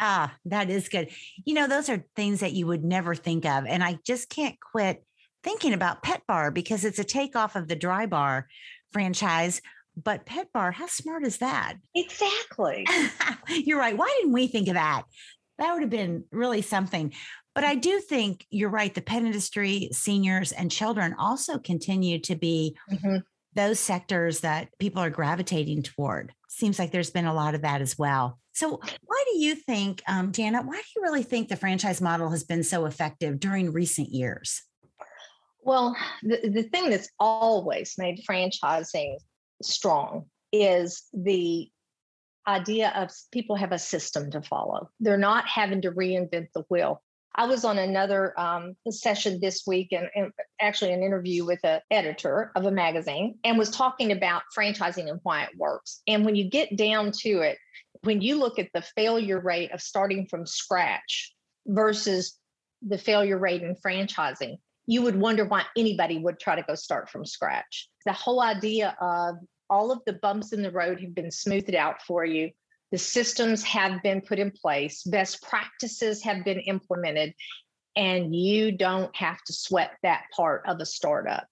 Ah, 0.00 0.34
that 0.46 0.70
is 0.70 0.88
good. 0.88 1.10
You 1.44 1.54
know, 1.54 1.66
those 1.66 1.88
are 1.88 2.04
things 2.16 2.40
that 2.40 2.52
you 2.52 2.66
would 2.66 2.84
never 2.84 3.14
think 3.14 3.44
of. 3.44 3.66
And 3.66 3.82
I 3.82 3.98
just 4.04 4.28
can't 4.28 4.56
quit 4.60 5.04
thinking 5.42 5.72
about 5.72 6.02
Pet 6.02 6.22
Bar 6.26 6.50
because 6.50 6.84
it's 6.84 6.98
a 6.98 7.04
takeoff 7.04 7.56
of 7.56 7.68
the 7.68 7.76
Drybar 7.76 8.44
franchise. 8.92 9.60
But 9.96 10.26
Pet 10.26 10.48
Bar, 10.52 10.72
how 10.72 10.86
smart 10.86 11.24
is 11.24 11.38
that? 11.38 11.74
Exactly. 11.94 12.86
You're 13.48 13.78
right. 13.78 13.96
Why 13.96 14.12
didn't 14.18 14.32
we 14.32 14.46
think 14.48 14.68
of 14.68 14.74
that? 14.74 15.02
That 15.58 15.72
would 15.72 15.82
have 15.82 15.90
been 15.90 16.24
really 16.32 16.62
something. 16.62 17.12
But 17.54 17.64
I 17.64 17.76
do 17.76 18.00
think 18.00 18.46
you're 18.50 18.70
right. 18.70 18.92
The 18.92 19.00
pet 19.00 19.22
industry, 19.22 19.88
seniors, 19.92 20.52
and 20.52 20.70
children 20.70 21.14
also 21.18 21.58
continue 21.58 22.18
to 22.20 22.34
be 22.34 22.76
mm-hmm. 22.90 23.18
those 23.54 23.78
sectors 23.78 24.40
that 24.40 24.68
people 24.78 25.00
are 25.02 25.10
gravitating 25.10 25.82
toward. 25.82 26.32
Seems 26.48 26.78
like 26.78 26.90
there's 26.90 27.10
been 27.10 27.26
a 27.26 27.34
lot 27.34 27.54
of 27.54 27.62
that 27.62 27.80
as 27.80 27.96
well. 27.98 28.38
So, 28.52 28.80
why 29.04 29.24
do 29.32 29.38
you 29.38 29.56
think, 29.56 30.02
um, 30.06 30.30
Jania, 30.30 30.64
why 30.64 30.74
do 30.74 30.82
you 30.96 31.02
really 31.02 31.24
think 31.24 31.48
the 31.48 31.56
franchise 31.56 32.00
model 32.00 32.30
has 32.30 32.44
been 32.44 32.62
so 32.62 32.86
effective 32.86 33.40
during 33.40 33.72
recent 33.72 34.10
years? 34.10 34.62
Well, 35.62 35.96
the, 36.22 36.48
the 36.48 36.62
thing 36.62 36.90
that's 36.90 37.08
always 37.18 37.94
made 37.98 38.22
franchising 38.28 39.16
strong 39.62 40.26
is 40.52 41.04
the 41.12 41.68
idea 42.46 42.92
of 42.94 43.10
people 43.32 43.56
have 43.56 43.72
a 43.72 43.78
system 43.78 44.30
to 44.30 44.42
follow. 44.42 44.90
They're 45.00 45.16
not 45.16 45.48
having 45.48 45.82
to 45.82 45.90
reinvent 45.90 46.48
the 46.54 46.64
wheel. 46.68 47.02
I 47.36 47.46
was 47.46 47.64
on 47.64 47.78
another 47.78 48.38
um, 48.38 48.76
session 48.88 49.40
this 49.40 49.64
week 49.66 49.88
and, 49.92 50.08
and, 50.14 50.32
actually 50.60 50.92
an 50.92 51.02
interview 51.02 51.44
with 51.44 51.58
an 51.64 51.80
editor 51.90 52.52
of 52.54 52.64
a 52.64 52.70
magazine 52.70 53.36
and 53.44 53.58
was 53.58 53.70
talking 53.70 54.12
about 54.12 54.42
franchising 54.56 55.10
and 55.10 55.20
why 55.24 55.42
it 55.42 55.50
works. 55.58 56.00
And 56.06 56.24
when 56.24 56.36
you 56.36 56.48
get 56.48 56.76
down 56.76 57.10
to 57.22 57.40
it, 57.40 57.58
when 58.02 58.20
you 58.20 58.38
look 58.38 58.58
at 58.58 58.68
the 58.72 58.82
failure 58.82 59.40
rate 59.40 59.72
of 59.72 59.80
starting 59.80 60.26
from 60.26 60.46
scratch 60.46 61.34
versus 61.66 62.38
the 62.86 62.98
failure 62.98 63.38
rate 63.38 63.62
in 63.62 63.74
franchising, 63.74 64.58
you 64.86 65.02
would 65.02 65.16
wonder 65.16 65.44
why 65.44 65.64
anybody 65.76 66.18
would 66.18 66.38
try 66.38 66.54
to 66.54 66.62
go 66.62 66.74
start 66.74 67.08
from 67.08 67.24
scratch. 67.24 67.88
The 68.06 68.12
whole 68.12 68.40
idea 68.40 68.96
of 69.00 69.36
all 69.70 69.90
of 69.90 70.00
the 70.06 70.12
bumps 70.12 70.52
in 70.52 70.62
the 70.62 70.70
road 70.70 71.00
have 71.00 71.14
been 71.14 71.30
smoothed 71.30 71.74
out 71.74 72.02
for 72.02 72.24
you. 72.24 72.50
The 72.94 72.98
systems 72.98 73.64
have 73.64 74.04
been 74.04 74.20
put 74.20 74.38
in 74.38 74.52
place, 74.52 75.02
best 75.02 75.42
practices 75.42 76.22
have 76.22 76.44
been 76.44 76.60
implemented, 76.60 77.34
and 77.96 78.32
you 78.32 78.70
don't 78.70 79.12
have 79.16 79.42
to 79.42 79.52
sweat 79.52 79.90
that 80.04 80.26
part 80.30 80.62
of 80.68 80.78
a 80.78 80.86
startup. 80.86 81.48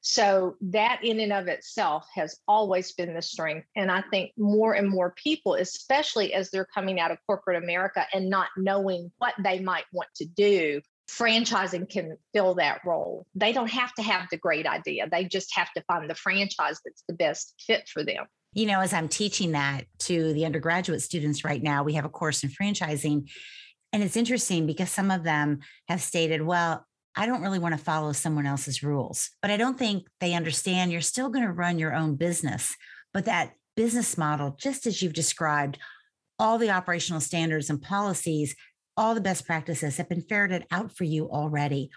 So, 0.00 0.56
that 0.62 1.04
in 1.04 1.20
and 1.20 1.34
of 1.34 1.48
itself 1.48 2.06
has 2.14 2.40
always 2.48 2.92
been 2.92 3.12
the 3.12 3.20
strength. 3.20 3.66
And 3.76 3.90
I 3.90 4.04
think 4.10 4.32
more 4.38 4.72
and 4.72 4.88
more 4.88 5.12
people, 5.22 5.52
especially 5.52 6.32
as 6.32 6.50
they're 6.50 6.64
coming 6.64 6.98
out 6.98 7.10
of 7.10 7.18
corporate 7.26 7.62
America 7.62 8.06
and 8.14 8.30
not 8.30 8.48
knowing 8.56 9.12
what 9.18 9.34
they 9.38 9.60
might 9.60 9.84
want 9.92 10.08
to 10.14 10.24
do, 10.24 10.80
franchising 11.10 11.90
can 11.90 12.16
fill 12.32 12.54
that 12.54 12.80
role. 12.86 13.26
They 13.34 13.52
don't 13.52 13.70
have 13.70 13.92
to 13.96 14.02
have 14.02 14.28
the 14.30 14.38
great 14.38 14.64
idea. 14.64 15.10
They 15.10 15.26
just 15.26 15.54
have 15.56 15.70
to 15.74 15.82
find 15.82 16.08
the 16.08 16.14
franchise 16.14 16.80
that's 16.82 17.04
the 17.06 17.14
best 17.14 17.52
fit 17.66 17.86
for 17.86 18.02
them. 18.02 18.24
You 18.56 18.66
know, 18.66 18.80
as 18.80 18.92
I'm 18.92 19.08
teaching 19.08 19.52
that 19.52 19.84
to 20.00 20.32
the 20.32 20.46
undergraduate 20.46 21.02
students 21.02 21.44
right 21.44 21.62
now, 21.62 21.84
we 21.84 21.92
have 21.92 22.04
a 22.04 22.08
course 22.08 22.42
in 22.42 22.50
franchising. 22.50 23.30
And 23.92 24.02
it's 24.02 24.16
interesting 24.16 24.66
because 24.66 24.90
some 24.90 25.10
of 25.10 25.22
them 25.22 25.60
have 25.88 26.00
stated, 26.00 26.42
well, 26.42 26.84
I 27.14 27.26
don't 27.26 27.42
really 27.42 27.58
want 27.58 27.76
to 27.78 27.84
follow 27.84 28.12
someone 28.12 28.46
else's 28.46 28.82
rules, 28.82 29.30
but 29.40 29.50
I 29.50 29.56
don't 29.56 29.78
think 29.78 30.06
they 30.20 30.34
understand 30.34 30.90
you're 30.90 31.00
still 31.00 31.28
going 31.28 31.44
to 31.44 31.52
run 31.52 31.78
your 31.78 31.94
own 31.94 32.16
business. 32.16 32.74
But 33.14 33.26
that 33.26 33.52
business 33.76 34.18
model, 34.18 34.56
just 34.58 34.86
as 34.86 35.00
you've 35.00 35.12
described, 35.12 35.78
all 36.38 36.58
the 36.58 36.70
operational 36.70 37.20
standards 37.20 37.70
and 37.70 37.80
policies 37.80 38.56
all 38.96 39.14
the 39.14 39.20
best 39.20 39.46
practices 39.46 39.98
have 39.98 40.08
been 40.08 40.22
ferreted 40.22 40.66
out 40.70 40.90
for 40.90 41.04
you 41.04 41.28
already. 41.30 41.90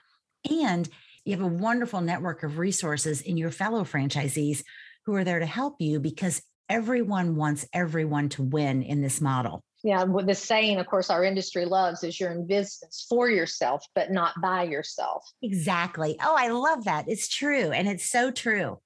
And 0.50 0.88
you 1.24 1.34
have 1.34 1.42
a 1.44 1.48
wonderful 1.48 2.02
network 2.02 2.44
of 2.44 2.58
resources 2.58 3.22
in 3.22 3.38
your 3.38 3.52
fellow 3.52 3.84
franchisees 3.84 4.64
who 5.06 5.16
are 5.16 5.24
there 5.24 5.40
to 5.40 5.46
help 5.46 5.76
you 5.80 6.00
because 6.00 6.42
everyone 6.70 7.36
wants 7.36 7.68
everyone 7.74 8.30
to 8.30 8.44
win 8.44 8.84
in 8.84 9.02
this 9.02 9.20
model. 9.20 9.62
Yeah, 9.84 10.04
well, 10.04 10.26
the 10.26 10.36
saying, 10.36 10.78
of 10.78 10.88
course, 10.88 11.10
our 11.10 11.24
industry 11.24 11.66
loves 11.66 12.04
is 12.04 12.20
you're 12.20 12.32
in 12.32 12.46
business 12.46 13.06
for 13.08 13.30
yourself, 13.30 13.86
but 13.96 14.12
not 14.12 14.34
by 14.42 14.64
yourself. 14.64 15.24
Exactly. 15.42 16.18
Oh, 16.22 16.36
I 16.38 16.50
love 16.50 16.84
that. 16.84 17.06
It's 17.08 17.30
true. 17.30 17.72
And 17.72 17.88
it's 17.88 18.10
so 18.10 18.30
true. 18.30 18.80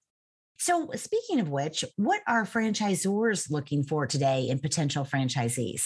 So, 0.60 0.90
speaking 0.96 1.40
of 1.40 1.50
which, 1.50 1.84
what 1.98 2.22
are 2.28 2.46
franchisors 2.46 3.50
looking 3.50 3.84
for 3.84 4.06
today 4.06 4.48
in 4.48 4.60
potential 4.60 5.04
franchisees? 5.04 5.84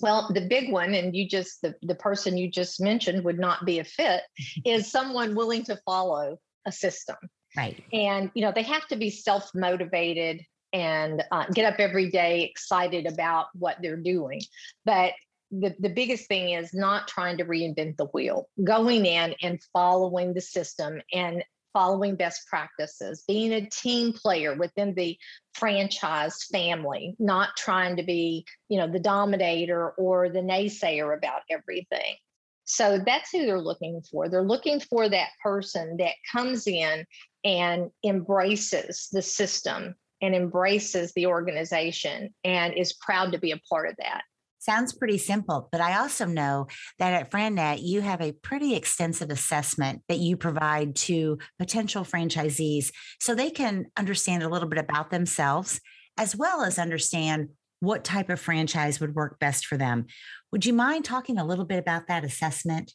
Well, 0.00 0.30
the 0.32 0.46
big 0.46 0.72
one, 0.72 0.94
and 0.94 1.14
you 1.14 1.28
just, 1.28 1.62
the, 1.62 1.74
the 1.82 1.94
person 1.94 2.36
you 2.36 2.50
just 2.50 2.80
mentioned 2.80 3.24
would 3.24 3.38
not 3.38 3.64
be 3.64 3.78
a 3.78 3.84
fit, 3.84 4.22
is 4.64 4.90
someone 4.90 5.36
willing 5.36 5.62
to 5.64 5.78
follow 5.86 6.38
a 6.66 6.72
system. 6.72 7.16
Right. 7.56 7.82
And, 7.92 8.30
you 8.34 8.42
know, 8.42 8.52
they 8.54 8.62
have 8.62 8.86
to 8.88 8.96
be 8.96 9.10
self 9.10 9.50
motivated 9.54 10.42
and 10.72 11.22
uh, 11.30 11.46
get 11.52 11.72
up 11.72 11.80
every 11.80 12.10
day 12.10 12.44
excited 12.44 13.06
about 13.06 13.46
what 13.54 13.76
they're 13.82 13.96
doing. 13.96 14.40
But 14.84 15.12
the, 15.50 15.74
the 15.80 15.88
biggest 15.88 16.28
thing 16.28 16.50
is 16.50 16.72
not 16.72 17.08
trying 17.08 17.38
to 17.38 17.44
reinvent 17.44 17.96
the 17.96 18.06
wheel, 18.06 18.48
going 18.62 19.06
in 19.06 19.34
and 19.42 19.60
following 19.72 20.32
the 20.32 20.40
system 20.40 21.00
and 21.12 21.44
following 21.72 22.16
best 22.16 22.46
practices, 22.48 23.24
being 23.26 23.52
a 23.52 23.68
team 23.68 24.12
player 24.12 24.54
within 24.54 24.94
the 24.94 25.16
franchise 25.54 26.44
family, 26.44 27.14
not 27.18 27.50
trying 27.56 27.96
to 27.96 28.02
be, 28.02 28.44
you 28.68 28.78
know, 28.78 28.90
the 28.90 29.00
dominator 29.00 29.90
or 29.90 30.28
the 30.28 30.40
naysayer 30.40 31.16
about 31.16 31.42
everything. 31.50 32.16
So 32.64 32.98
that's 33.04 33.30
who 33.32 33.46
they're 33.46 33.60
looking 33.60 34.00
for. 34.10 34.28
They're 34.28 34.42
looking 34.42 34.80
for 34.80 35.08
that 35.08 35.30
person 35.42 35.96
that 35.98 36.14
comes 36.30 36.66
in 36.66 37.04
and 37.44 37.90
embraces 38.04 39.08
the 39.10 39.22
system 39.22 39.96
and 40.22 40.34
embraces 40.34 41.12
the 41.14 41.26
organization 41.26 42.34
and 42.44 42.74
is 42.74 42.92
proud 42.94 43.32
to 43.32 43.38
be 43.38 43.52
a 43.52 43.60
part 43.68 43.88
of 43.88 43.96
that. 43.98 44.22
Sounds 44.58 44.92
pretty 44.92 45.16
simple, 45.16 45.70
but 45.72 45.80
I 45.80 45.98
also 45.98 46.26
know 46.26 46.66
that 46.98 47.14
at 47.14 47.30
FranNet, 47.30 47.78
you 47.82 48.02
have 48.02 48.20
a 48.20 48.32
pretty 48.32 48.74
extensive 48.74 49.30
assessment 49.30 50.02
that 50.08 50.18
you 50.18 50.36
provide 50.36 50.96
to 50.96 51.38
potential 51.58 52.04
franchisees 52.04 52.92
so 53.20 53.34
they 53.34 53.50
can 53.50 53.86
understand 53.96 54.42
a 54.42 54.50
little 54.50 54.68
bit 54.68 54.78
about 54.78 55.10
themselves 55.10 55.80
as 56.18 56.36
well 56.36 56.62
as 56.62 56.78
understand 56.78 57.48
what 57.80 58.04
type 58.04 58.28
of 58.28 58.38
franchise 58.38 59.00
would 59.00 59.14
work 59.14 59.38
best 59.38 59.64
for 59.64 59.78
them. 59.78 60.04
Would 60.52 60.66
you 60.66 60.74
mind 60.74 61.06
talking 61.06 61.38
a 61.38 61.46
little 61.46 61.64
bit 61.64 61.78
about 61.78 62.08
that 62.08 62.24
assessment? 62.24 62.92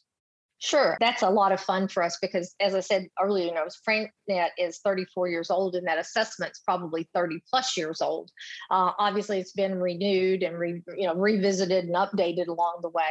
Sure, 0.66 0.96
that's 0.98 1.22
a 1.22 1.30
lot 1.30 1.52
of 1.52 1.60
fun 1.60 1.86
for 1.86 2.02
us 2.02 2.18
because, 2.20 2.56
as 2.58 2.74
I 2.74 2.80
said 2.80 3.06
earlier, 3.22 3.46
you 3.46 3.54
know, 3.54 3.68
FranNet 3.88 4.48
is 4.58 4.80
34 4.84 5.28
years 5.28 5.48
old, 5.48 5.76
and 5.76 5.86
that 5.86 5.98
assessment's 5.98 6.58
probably 6.58 7.08
30 7.14 7.40
plus 7.48 7.76
years 7.76 8.02
old. 8.02 8.32
Uh, 8.68 8.90
obviously, 8.98 9.38
it's 9.38 9.52
been 9.52 9.80
renewed 9.80 10.42
and 10.42 10.58
re, 10.58 10.82
you 10.96 11.06
know 11.06 11.14
revisited 11.14 11.84
and 11.84 11.94
updated 11.94 12.48
along 12.48 12.80
the 12.82 12.88
way. 12.88 13.04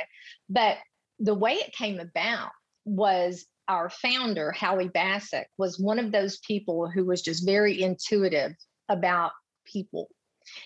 But 0.49 0.79
the 1.19 1.33
way 1.33 1.53
it 1.53 1.71
came 1.71 1.99
about 2.01 2.51
was 2.83 3.45
our 3.69 3.89
founder 3.89 4.51
Howie 4.51 4.89
Bassick 4.89 5.47
was 5.57 5.79
one 5.79 5.97
of 5.97 6.11
those 6.11 6.39
people 6.39 6.89
who 6.89 7.05
was 7.05 7.21
just 7.21 7.45
very 7.45 7.81
intuitive 7.81 8.51
about 8.89 9.31
people 9.65 10.09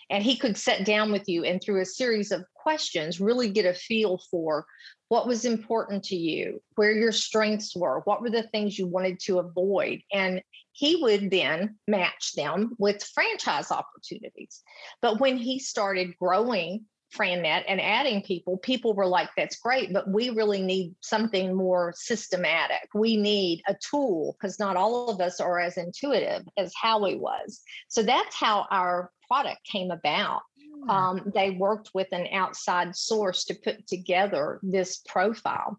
and 0.10 0.24
he 0.24 0.36
could 0.36 0.58
sit 0.58 0.86
down 0.86 1.12
with 1.12 1.28
you 1.28 1.44
and 1.44 1.62
through 1.62 1.82
a 1.82 1.86
series 1.86 2.32
of 2.32 2.46
questions 2.56 3.20
really 3.20 3.50
get 3.50 3.66
a 3.66 3.74
feel 3.74 4.22
for 4.30 4.66
what 5.10 5.28
was 5.28 5.44
important 5.44 6.04
to 6.04 6.16
you, 6.16 6.62
where 6.76 6.92
your 6.92 7.12
strengths 7.12 7.76
were, 7.76 8.02
what 8.06 8.22
were 8.22 8.30
the 8.30 8.44
things 8.44 8.78
you 8.78 8.88
wanted 8.88 9.20
to 9.20 9.40
avoid. 9.40 10.02
And 10.14 10.42
he 10.72 10.98
would 11.02 11.32
then 11.32 11.78
match 11.88 12.34
them 12.34 12.76
with 12.78 13.04
franchise 13.04 13.72
opportunities. 13.72 14.62
But 15.02 15.20
when 15.20 15.38
he 15.38 15.60
started 15.60 16.16
growing 16.20 16.86
FranNet 17.14 17.64
and 17.68 17.82
adding 17.82 18.22
people, 18.22 18.58
people 18.58 18.94
were 18.94 19.08
like, 19.08 19.30
that's 19.36 19.58
great, 19.58 19.92
but 19.92 20.08
we 20.08 20.30
really 20.30 20.62
need 20.62 20.94
something 21.02 21.56
more 21.56 21.94
systematic. 21.98 22.88
We 22.94 23.18
need 23.18 23.64
a 23.68 23.76
tool 23.90 24.38
because 24.40 24.60
not 24.60 24.76
all 24.76 25.10
of 25.10 25.20
us 25.20 25.40
are 25.40 25.60
as 25.60 25.78
intuitive 25.78 26.44
as 26.58 26.72
Howie 26.80 27.18
was. 27.18 27.62
So 27.88 28.04
that's 28.04 28.36
how 28.36 28.68
our 28.70 29.12
product 29.30 29.64
came 29.66 29.92
about. 29.92 30.42
Um, 30.88 31.32
they 31.36 31.52
worked 31.52 31.92
with 31.94 32.08
an 32.12 32.28
outside 32.34 32.96
source 32.96 33.46
to 33.46 33.54
put 33.54 33.86
together 33.88 34.60
this 34.64 35.02
profile. 35.08 35.78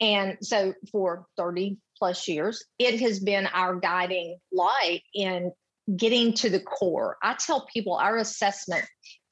And 0.00 0.38
so 0.42 0.74
for 0.90 1.26
30 1.36 1.78
plus 1.96 2.26
years, 2.26 2.64
it 2.78 3.00
has 3.00 3.20
been 3.20 3.46
our 3.46 3.76
guiding 3.76 4.38
light 4.52 5.02
in 5.14 5.52
getting 5.96 6.32
to 6.34 6.50
the 6.50 6.60
core. 6.60 7.16
I 7.22 7.34
tell 7.34 7.66
people 7.72 7.94
our 7.94 8.16
assessment 8.16 8.84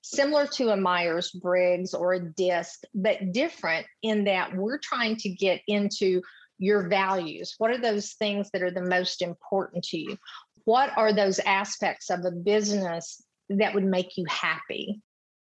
similar 0.02 0.46
to 0.46 0.70
a 0.70 0.76
Myers 0.76 1.30
Briggs 1.30 1.94
or 1.94 2.14
a 2.14 2.20
DISC, 2.20 2.82
but 2.94 3.32
different 3.32 3.86
in 4.02 4.24
that 4.24 4.54
we're 4.54 4.78
trying 4.78 5.16
to 5.16 5.28
get 5.28 5.60
into 5.66 6.22
your 6.58 6.88
values. 6.88 7.54
What 7.58 7.70
are 7.70 7.80
those 7.80 8.12
things 8.14 8.50
that 8.52 8.62
are 8.62 8.70
the 8.70 8.82
most 8.82 9.22
important 9.22 9.84
to 9.84 9.98
you? 9.98 10.16
What 10.64 10.96
are 10.96 11.12
those 11.12 11.38
aspects 11.40 12.10
of 12.10 12.24
a 12.24 12.30
business 12.30 13.22
that 13.48 13.74
would 13.74 13.84
make 13.84 14.16
you 14.16 14.24
happy? 14.28 15.00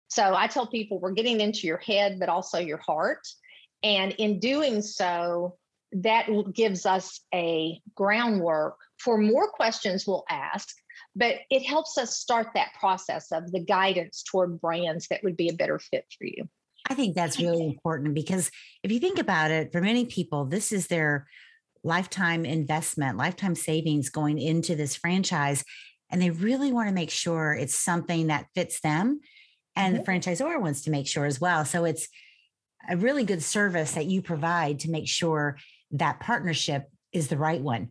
So 0.08 0.34
I 0.34 0.46
tell 0.46 0.66
people 0.66 1.00
we're 1.00 1.12
getting 1.12 1.40
into 1.40 1.66
your 1.66 1.78
head, 1.78 2.18
but 2.18 2.28
also 2.28 2.58
your 2.58 2.78
heart. 2.78 3.26
And 3.82 4.12
in 4.12 4.40
doing 4.40 4.82
so, 4.82 5.56
that 5.92 6.26
gives 6.52 6.86
us 6.86 7.20
a 7.34 7.80
groundwork 7.94 8.76
for 8.98 9.18
more 9.18 9.48
questions 9.50 10.06
we'll 10.06 10.24
ask, 10.28 10.68
but 11.14 11.36
it 11.50 11.60
helps 11.60 11.96
us 11.96 12.16
start 12.16 12.48
that 12.54 12.74
process 12.78 13.32
of 13.32 13.50
the 13.52 13.60
guidance 13.60 14.22
toward 14.22 14.60
brands 14.60 15.06
that 15.08 15.22
would 15.22 15.36
be 15.36 15.48
a 15.48 15.54
better 15.54 15.78
fit 15.78 16.04
for 16.18 16.26
you. 16.26 16.48
I 16.90 16.94
think 16.94 17.14
that's 17.14 17.38
really 17.38 17.66
important 17.66 18.14
because 18.14 18.50
if 18.82 18.90
you 18.90 18.98
think 18.98 19.18
about 19.18 19.50
it, 19.50 19.72
for 19.72 19.80
many 19.80 20.06
people, 20.06 20.46
this 20.46 20.72
is 20.72 20.86
their 20.86 21.26
lifetime 21.84 22.44
investment, 22.44 23.18
lifetime 23.18 23.54
savings 23.54 24.08
going 24.08 24.38
into 24.38 24.74
this 24.74 24.96
franchise. 24.96 25.64
And 26.10 26.22
they 26.22 26.30
really 26.30 26.72
want 26.72 26.88
to 26.88 26.94
make 26.94 27.10
sure 27.10 27.52
it's 27.52 27.74
something 27.74 28.28
that 28.28 28.46
fits 28.54 28.80
them 28.80 29.20
and 29.76 29.94
mm-hmm. 29.94 30.04
the 30.04 30.10
franchisor 30.10 30.60
wants 30.60 30.82
to 30.82 30.90
make 30.90 31.06
sure 31.06 31.24
as 31.24 31.40
well. 31.40 31.64
So 31.64 31.84
it's 31.84 32.08
a 32.88 32.96
really 32.96 33.24
good 33.24 33.42
service 33.42 33.92
that 33.92 34.06
you 34.06 34.22
provide 34.22 34.80
to 34.80 34.90
make 34.90 35.08
sure 35.08 35.58
that 35.92 36.20
partnership 36.20 36.90
is 37.12 37.28
the 37.28 37.36
right 37.36 37.60
one. 37.60 37.90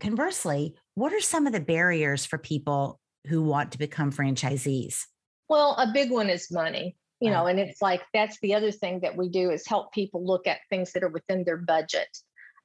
Conversely, 0.00 0.74
what 0.94 1.12
are 1.12 1.20
some 1.20 1.46
of 1.46 1.52
the 1.52 1.60
barriers 1.60 2.24
for 2.26 2.38
people 2.38 3.00
who 3.26 3.42
want 3.42 3.72
to 3.72 3.78
become 3.78 4.12
franchisees? 4.12 5.02
Well, 5.48 5.74
a 5.76 5.90
big 5.92 6.10
one 6.10 6.28
is 6.28 6.50
money, 6.50 6.96
you 7.20 7.30
know, 7.30 7.46
and 7.46 7.58
it's 7.58 7.80
like 7.80 8.02
that's 8.12 8.38
the 8.40 8.54
other 8.54 8.70
thing 8.70 9.00
that 9.00 9.16
we 9.16 9.28
do 9.28 9.50
is 9.50 9.66
help 9.66 9.92
people 9.92 10.24
look 10.24 10.46
at 10.46 10.58
things 10.68 10.92
that 10.92 11.02
are 11.02 11.08
within 11.08 11.44
their 11.44 11.56
budget. 11.56 12.08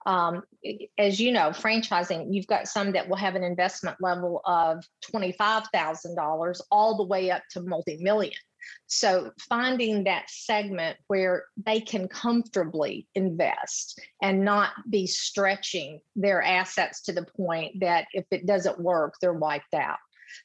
Um, 0.05 0.43
as 0.97 1.19
you 1.19 1.31
know, 1.31 1.49
franchising, 1.49 2.33
you've 2.33 2.47
got 2.47 2.67
some 2.67 2.93
that 2.93 3.07
will 3.07 3.17
have 3.17 3.35
an 3.35 3.43
investment 3.43 3.97
level 4.01 4.41
of 4.45 4.83
$25,000 5.13 6.61
all 6.71 6.97
the 6.97 7.03
way 7.03 7.31
up 7.31 7.43
to 7.51 7.61
multi 7.61 7.97
million. 7.97 8.33
So 8.87 9.31
finding 9.49 10.03
that 10.03 10.29
segment 10.29 10.97
where 11.07 11.45
they 11.57 11.81
can 11.81 12.07
comfortably 12.07 13.07
invest 13.15 13.99
and 14.21 14.45
not 14.45 14.71
be 14.89 15.07
stretching 15.07 15.99
their 16.15 16.41
assets 16.41 17.01
to 17.03 17.13
the 17.13 17.25
point 17.37 17.79
that 17.79 18.05
if 18.13 18.25
it 18.31 18.45
doesn't 18.45 18.79
work, 18.79 19.15
they're 19.21 19.33
wiped 19.33 19.73
out. 19.73 19.97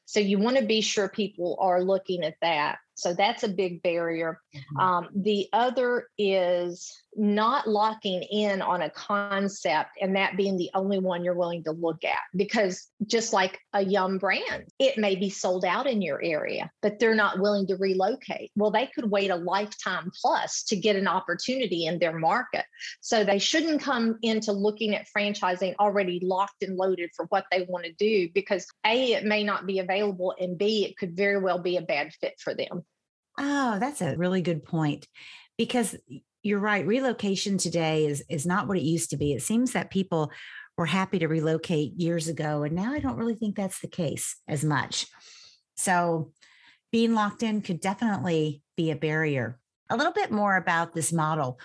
So 0.04 0.20
you 0.20 0.38
want 0.38 0.56
to 0.56 0.64
be 0.64 0.80
sure 0.80 1.08
people 1.08 1.56
are 1.60 1.82
looking 1.82 2.24
at 2.24 2.36
that. 2.42 2.78
So 2.94 3.12
that's 3.12 3.42
a 3.42 3.48
big 3.48 3.82
barrier. 3.82 4.40
Mm-hmm. 4.54 4.78
Um, 4.78 5.08
the 5.14 5.48
other 5.52 6.08
is 6.18 6.92
not 7.16 7.66
locking 7.66 8.22
in 8.22 8.60
on 8.62 8.82
a 8.82 8.90
concept 8.90 9.90
and 10.00 10.16
that 10.16 10.36
being 10.36 10.56
the 10.56 10.70
only 10.74 10.98
one 10.98 11.24
you're 11.24 11.34
willing 11.34 11.64
to 11.64 11.72
look 11.72 12.04
at. 12.04 12.18
Because 12.34 12.88
just 13.06 13.32
like 13.32 13.58
a 13.72 13.84
Yum 13.84 14.18
brand, 14.18 14.64
it 14.78 14.98
may 14.98 15.16
be 15.16 15.30
sold 15.30 15.64
out 15.64 15.86
in 15.86 16.02
your 16.02 16.22
area, 16.22 16.70
but 16.82 16.98
they're 16.98 17.14
not 17.14 17.40
willing 17.40 17.66
to 17.68 17.76
relocate. 17.76 18.50
Well, 18.56 18.70
they 18.70 18.86
could 18.86 19.10
wait 19.10 19.30
a 19.30 19.36
lifetime 19.36 20.10
plus 20.20 20.64
to 20.64 20.76
get 20.76 20.96
an 20.96 21.08
opportunity 21.08 21.86
in 21.86 21.98
their 21.98 22.18
market. 22.18 22.64
So 23.00 23.24
they 23.24 23.38
shouldn't 23.38 23.82
come 23.82 24.18
into 24.22 24.52
looking 24.52 24.94
at 24.94 25.06
franchising 25.16 25.76
already 25.80 26.20
locked 26.22 26.62
and 26.62 26.76
loaded 26.76 27.10
for 27.16 27.26
what 27.26 27.46
they 27.50 27.66
want 27.68 27.86
to 27.86 27.92
do 27.92 28.28
because 28.34 28.66
A, 28.84 29.12
it 29.12 29.24
may 29.24 29.42
not 29.42 29.66
be 29.66 29.78
available, 29.78 30.34
and 30.38 30.58
B, 30.58 30.84
it 30.84 30.96
could 30.96 31.16
very 31.16 31.38
well 31.38 31.58
be 31.58 31.76
a 31.76 31.82
bad 31.82 32.12
fit 32.20 32.34
for 32.38 32.54
them. 32.54 32.84
Oh, 33.38 33.78
that's 33.78 34.00
a 34.00 34.16
really 34.16 34.42
good 34.42 34.64
point 34.64 35.06
because 35.58 35.96
you're 36.46 36.60
right. 36.60 36.86
Relocation 36.86 37.58
today 37.58 38.06
is 38.06 38.22
is 38.28 38.46
not 38.46 38.68
what 38.68 38.78
it 38.78 38.84
used 38.84 39.10
to 39.10 39.16
be. 39.16 39.32
It 39.32 39.42
seems 39.42 39.72
that 39.72 39.90
people 39.90 40.30
were 40.78 40.86
happy 40.86 41.18
to 41.18 41.26
relocate 41.26 41.98
years 42.00 42.28
ago, 42.28 42.62
and 42.62 42.74
now 42.74 42.92
I 42.92 43.00
don't 43.00 43.16
really 43.16 43.34
think 43.34 43.56
that's 43.56 43.80
the 43.80 43.88
case 43.88 44.36
as 44.46 44.64
much. 44.64 45.06
So, 45.76 46.32
being 46.92 47.14
locked 47.14 47.42
in 47.42 47.62
could 47.62 47.80
definitely 47.80 48.62
be 48.76 48.90
a 48.90 48.96
barrier. 48.96 49.58
A 49.90 49.96
little 49.96 50.12
bit 50.12 50.30
more 50.30 50.56
about 50.56 50.94
this 50.94 51.12
model. 51.12 51.58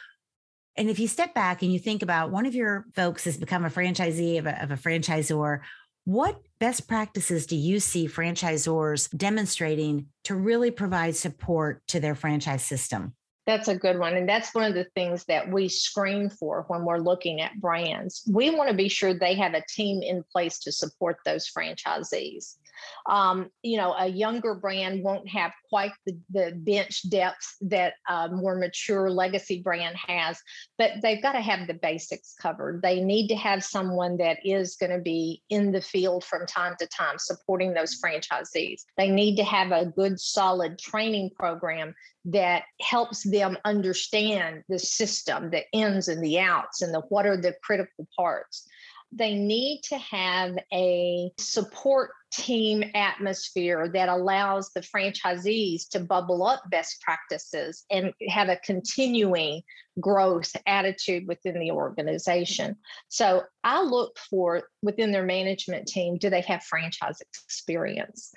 And 0.75 0.89
if 0.89 0.99
you 0.99 1.07
step 1.07 1.33
back 1.33 1.61
and 1.61 1.71
you 1.71 1.79
think 1.79 2.01
about 2.01 2.31
one 2.31 2.45
of 2.45 2.55
your 2.55 2.85
folks 2.95 3.25
has 3.25 3.37
become 3.37 3.65
a 3.65 3.69
franchisee 3.69 4.39
of 4.39 4.47
a, 4.47 4.63
of 4.63 4.71
a 4.71 4.77
franchisor, 4.77 5.59
what 6.05 6.41
best 6.59 6.87
practices 6.87 7.45
do 7.45 7.55
you 7.55 7.79
see 7.79 8.07
franchisors 8.07 9.15
demonstrating 9.15 10.07
to 10.23 10.35
really 10.35 10.71
provide 10.71 11.15
support 11.15 11.85
to 11.87 11.99
their 11.99 12.15
franchise 12.15 12.63
system? 12.63 13.13
That's 13.51 13.67
a 13.67 13.75
good 13.75 13.99
one. 13.99 14.15
And 14.15 14.29
that's 14.29 14.55
one 14.55 14.63
of 14.63 14.75
the 14.75 14.87
things 14.95 15.25
that 15.25 15.51
we 15.51 15.67
screen 15.67 16.29
for 16.29 16.63
when 16.69 16.85
we're 16.85 16.99
looking 16.99 17.41
at 17.41 17.59
brands. 17.59 18.23
We 18.31 18.49
want 18.49 18.69
to 18.69 18.73
be 18.73 18.87
sure 18.87 19.13
they 19.13 19.33
have 19.33 19.55
a 19.55 19.63
team 19.67 20.01
in 20.01 20.23
place 20.31 20.57
to 20.59 20.71
support 20.71 21.17
those 21.25 21.51
franchisees. 21.51 22.55
Um, 23.07 23.49
you 23.63 23.77
know, 23.77 23.93
a 23.97 24.07
younger 24.07 24.55
brand 24.55 25.03
won't 25.03 25.27
have 25.29 25.51
quite 25.69 25.91
the, 26.05 26.17
the 26.31 26.53
bench 26.55 27.09
depth 27.09 27.55
that 27.61 27.93
a 28.07 28.29
more 28.29 28.55
mature 28.55 29.09
legacy 29.09 29.61
brand 29.61 29.95
has, 30.07 30.39
but 30.77 30.93
they've 31.01 31.21
got 31.21 31.33
to 31.33 31.41
have 31.41 31.67
the 31.67 31.73
basics 31.73 32.35
covered. 32.39 32.81
They 32.81 33.01
need 33.01 33.27
to 33.29 33.35
have 33.35 33.63
someone 33.63 34.17
that 34.17 34.39
is 34.43 34.75
going 34.75 34.91
to 34.91 34.99
be 34.99 35.41
in 35.49 35.71
the 35.71 35.81
field 35.81 36.23
from 36.23 36.45
time 36.45 36.75
to 36.79 36.87
time 36.87 37.17
supporting 37.17 37.73
those 37.73 37.99
franchisees. 37.99 38.81
They 38.97 39.09
need 39.09 39.35
to 39.37 39.43
have 39.43 39.71
a 39.71 39.85
good, 39.85 40.19
solid 40.19 40.77
training 40.77 41.31
program 41.37 41.93
that 42.25 42.63
helps 42.79 43.23
them 43.29 43.57
understand 43.65 44.63
the 44.69 44.77
system, 44.77 45.49
the 45.49 45.63
ins 45.71 46.07
and 46.07 46.23
the 46.23 46.39
outs, 46.39 46.81
and 46.81 46.93
the 46.93 47.01
what 47.09 47.25
are 47.25 47.37
the 47.37 47.55
critical 47.63 48.07
parts 48.15 48.67
they 49.11 49.33
need 49.33 49.81
to 49.83 49.97
have 49.97 50.55
a 50.73 51.31
support 51.37 52.11
team 52.31 52.83
atmosphere 52.95 53.89
that 53.89 54.07
allows 54.07 54.71
the 54.73 54.79
franchisees 54.79 55.89
to 55.89 55.99
bubble 55.99 56.45
up 56.45 56.63
best 56.69 57.01
practices 57.01 57.85
and 57.91 58.13
have 58.29 58.47
a 58.47 58.55
continuing 58.57 59.61
growth 59.99 60.51
attitude 60.65 61.27
within 61.27 61.59
the 61.59 61.71
organization. 61.71 62.77
So 63.09 63.43
I 63.63 63.81
look 63.83 64.17
for 64.29 64.63
within 64.81 65.11
their 65.11 65.25
management 65.25 65.87
team 65.87 66.17
do 66.17 66.29
they 66.29 66.41
have 66.41 66.63
franchise 66.63 67.19
experience? 67.21 68.33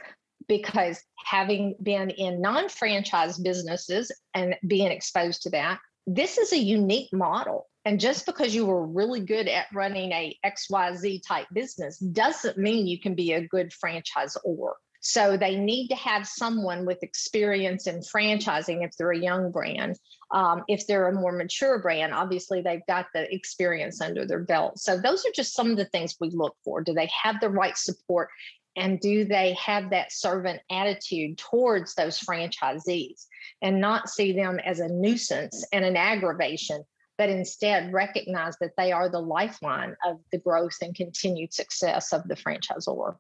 Because 0.49 1.01
having 1.25 1.77
been 1.83 2.11
in 2.11 2.43
non 2.43 2.69
franchise 2.69 3.39
businesses 3.39 4.11
and 4.35 4.57
being 4.67 4.91
exposed 4.91 5.43
to 5.43 5.51
that, 5.51 5.79
this 6.07 6.37
is 6.37 6.53
a 6.53 6.59
unique 6.59 7.11
model 7.13 7.69
and 7.85 8.01
just 8.01 8.25
because 8.25 8.55
you 8.55 8.67
were 8.67 8.87
really 8.87 9.21
good 9.21 9.47
at 9.47 9.67
running 9.73 10.13
a 10.13 10.39
XYZ 10.45 11.23
type 11.27 11.47
business 11.53 11.99
doesn't 11.99 12.57
mean 12.57 12.87
you 12.87 12.99
can 12.99 13.15
be 13.15 13.33
a 13.33 13.47
good 13.47 13.73
franchisor. 13.73 14.73
So 15.01 15.37
they 15.37 15.57
need 15.57 15.89
to 15.89 15.97
have 15.97 16.27
someone 16.27 16.87
with 16.87 17.03
experience 17.03 17.87
in 17.87 18.01
franchising 18.01 18.83
if 18.83 18.97
they're 18.97 19.13
a 19.13 19.19
young 19.19 19.53
brand. 19.53 19.99
Um, 20.31 20.63
if 20.67 20.87
they're 20.87 21.09
a 21.09 21.13
more 21.13 21.33
mature 21.33 21.79
brand, 21.79 22.15
obviously 22.15 22.63
they've 22.63 22.87
got 22.89 23.09
the 23.13 23.33
experience 23.33 24.01
under 24.01 24.25
their 24.25 24.41
belt. 24.41 24.79
So 24.79 24.99
those 24.99 25.27
are 25.27 25.33
just 25.35 25.55
some 25.55 25.71
of 25.71 25.77
the 25.77 25.85
things 25.85 26.17
we 26.19 26.31
look 26.31 26.57
for. 26.65 26.81
Do 26.81 26.95
they 26.95 27.11
have 27.23 27.39
the 27.41 27.51
right 27.51 27.77
support? 27.77 28.31
And 28.77 28.99
do 28.99 29.27
they 29.27 29.53
have 29.63 29.91
that 29.91 30.11
servant 30.11 30.63
attitude 30.71 31.37
towards 31.37 31.95
those 31.95 32.19
franchisees 32.19 33.27
and 33.61 33.83
not 33.83 34.09
see 34.09 34.33
them 34.33 34.59
as 34.59 34.81
a 34.81 34.89
nuisance 34.89 35.67
and 35.71 35.85
an 35.85 35.97
aggravation, 35.97 36.83
but 37.19 37.29
instead 37.29 37.93
recognize 37.93 38.57
that 38.61 38.73
they 38.77 38.93
are 38.93 39.09
the 39.09 39.21
lifeline 39.21 39.95
of 40.05 40.19
the 40.33 40.39
growth 40.39 40.77
and 40.83 40.95
continued 40.95 41.53
success 41.53 42.13
of 42.13 42.27
the 42.29 42.35
franchisor. 42.35 43.17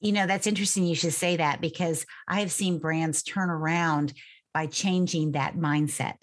You 0.00 0.12
know, 0.12 0.26
that's 0.26 0.46
interesting 0.46 0.84
you 0.84 0.94
should 0.94 1.14
say 1.14 1.36
that 1.36 1.60
because 1.60 2.04
I 2.28 2.40
have 2.40 2.52
seen 2.52 2.78
brands 2.78 3.22
turn 3.22 3.50
around 3.50 4.12
by 4.52 4.66
changing 4.66 5.32
that 5.32 5.56
mindset, 5.56 6.14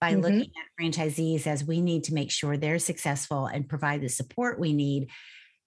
by 0.00 0.12
mm-hmm. 0.12 0.20
looking 0.20 0.40
at 0.40 0.82
franchisees 0.82 1.46
as 1.46 1.64
we 1.64 1.80
need 1.80 2.04
to 2.04 2.14
make 2.14 2.30
sure 2.30 2.56
they're 2.56 2.78
successful 2.78 3.46
and 3.46 3.68
provide 3.68 4.02
the 4.02 4.08
support 4.08 4.60
we 4.60 4.72
need 4.72 5.08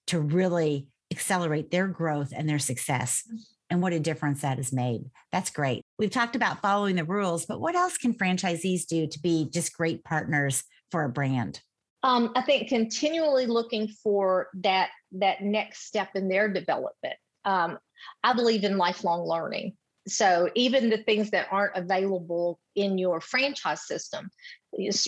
to 0.07 0.19
really 0.19 0.87
accelerate 1.11 1.71
their 1.71 1.87
growth 1.87 2.33
and 2.35 2.47
their 2.47 2.59
success 2.59 3.23
and 3.69 3.81
what 3.81 3.93
a 3.93 3.99
difference 3.99 4.41
that 4.41 4.57
has 4.57 4.71
made. 4.71 5.09
That's 5.31 5.49
great. 5.49 5.83
We've 5.99 6.11
talked 6.11 6.35
about 6.35 6.61
following 6.61 6.95
the 6.95 7.03
rules, 7.03 7.45
but 7.45 7.59
what 7.59 7.75
else 7.75 7.97
can 7.97 8.13
franchisees 8.13 8.85
do 8.85 9.07
to 9.07 9.19
be 9.19 9.49
just 9.51 9.73
great 9.73 10.03
partners 10.03 10.63
for 10.91 11.03
a 11.03 11.09
brand? 11.09 11.61
Um, 12.03 12.31
I 12.35 12.41
think 12.41 12.69
continually 12.69 13.47
looking 13.47 13.87
for 14.03 14.47
that 14.61 14.89
that 15.13 15.41
next 15.41 15.85
step 15.87 16.09
in 16.15 16.29
their 16.29 16.51
development. 16.51 17.15
Um, 17.43 17.79
I 18.23 18.33
believe 18.33 18.63
in 18.63 18.77
lifelong 18.77 19.27
learning. 19.27 19.73
So 20.07 20.49
even 20.55 20.89
the 20.89 20.99
things 20.99 21.31
that 21.31 21.47
aren't 21.51 21.75
available 21.75 22.59
in 22.75 22.97
your 22.97 23.19
franchise 23.19 23.85
system, 23.85 24.29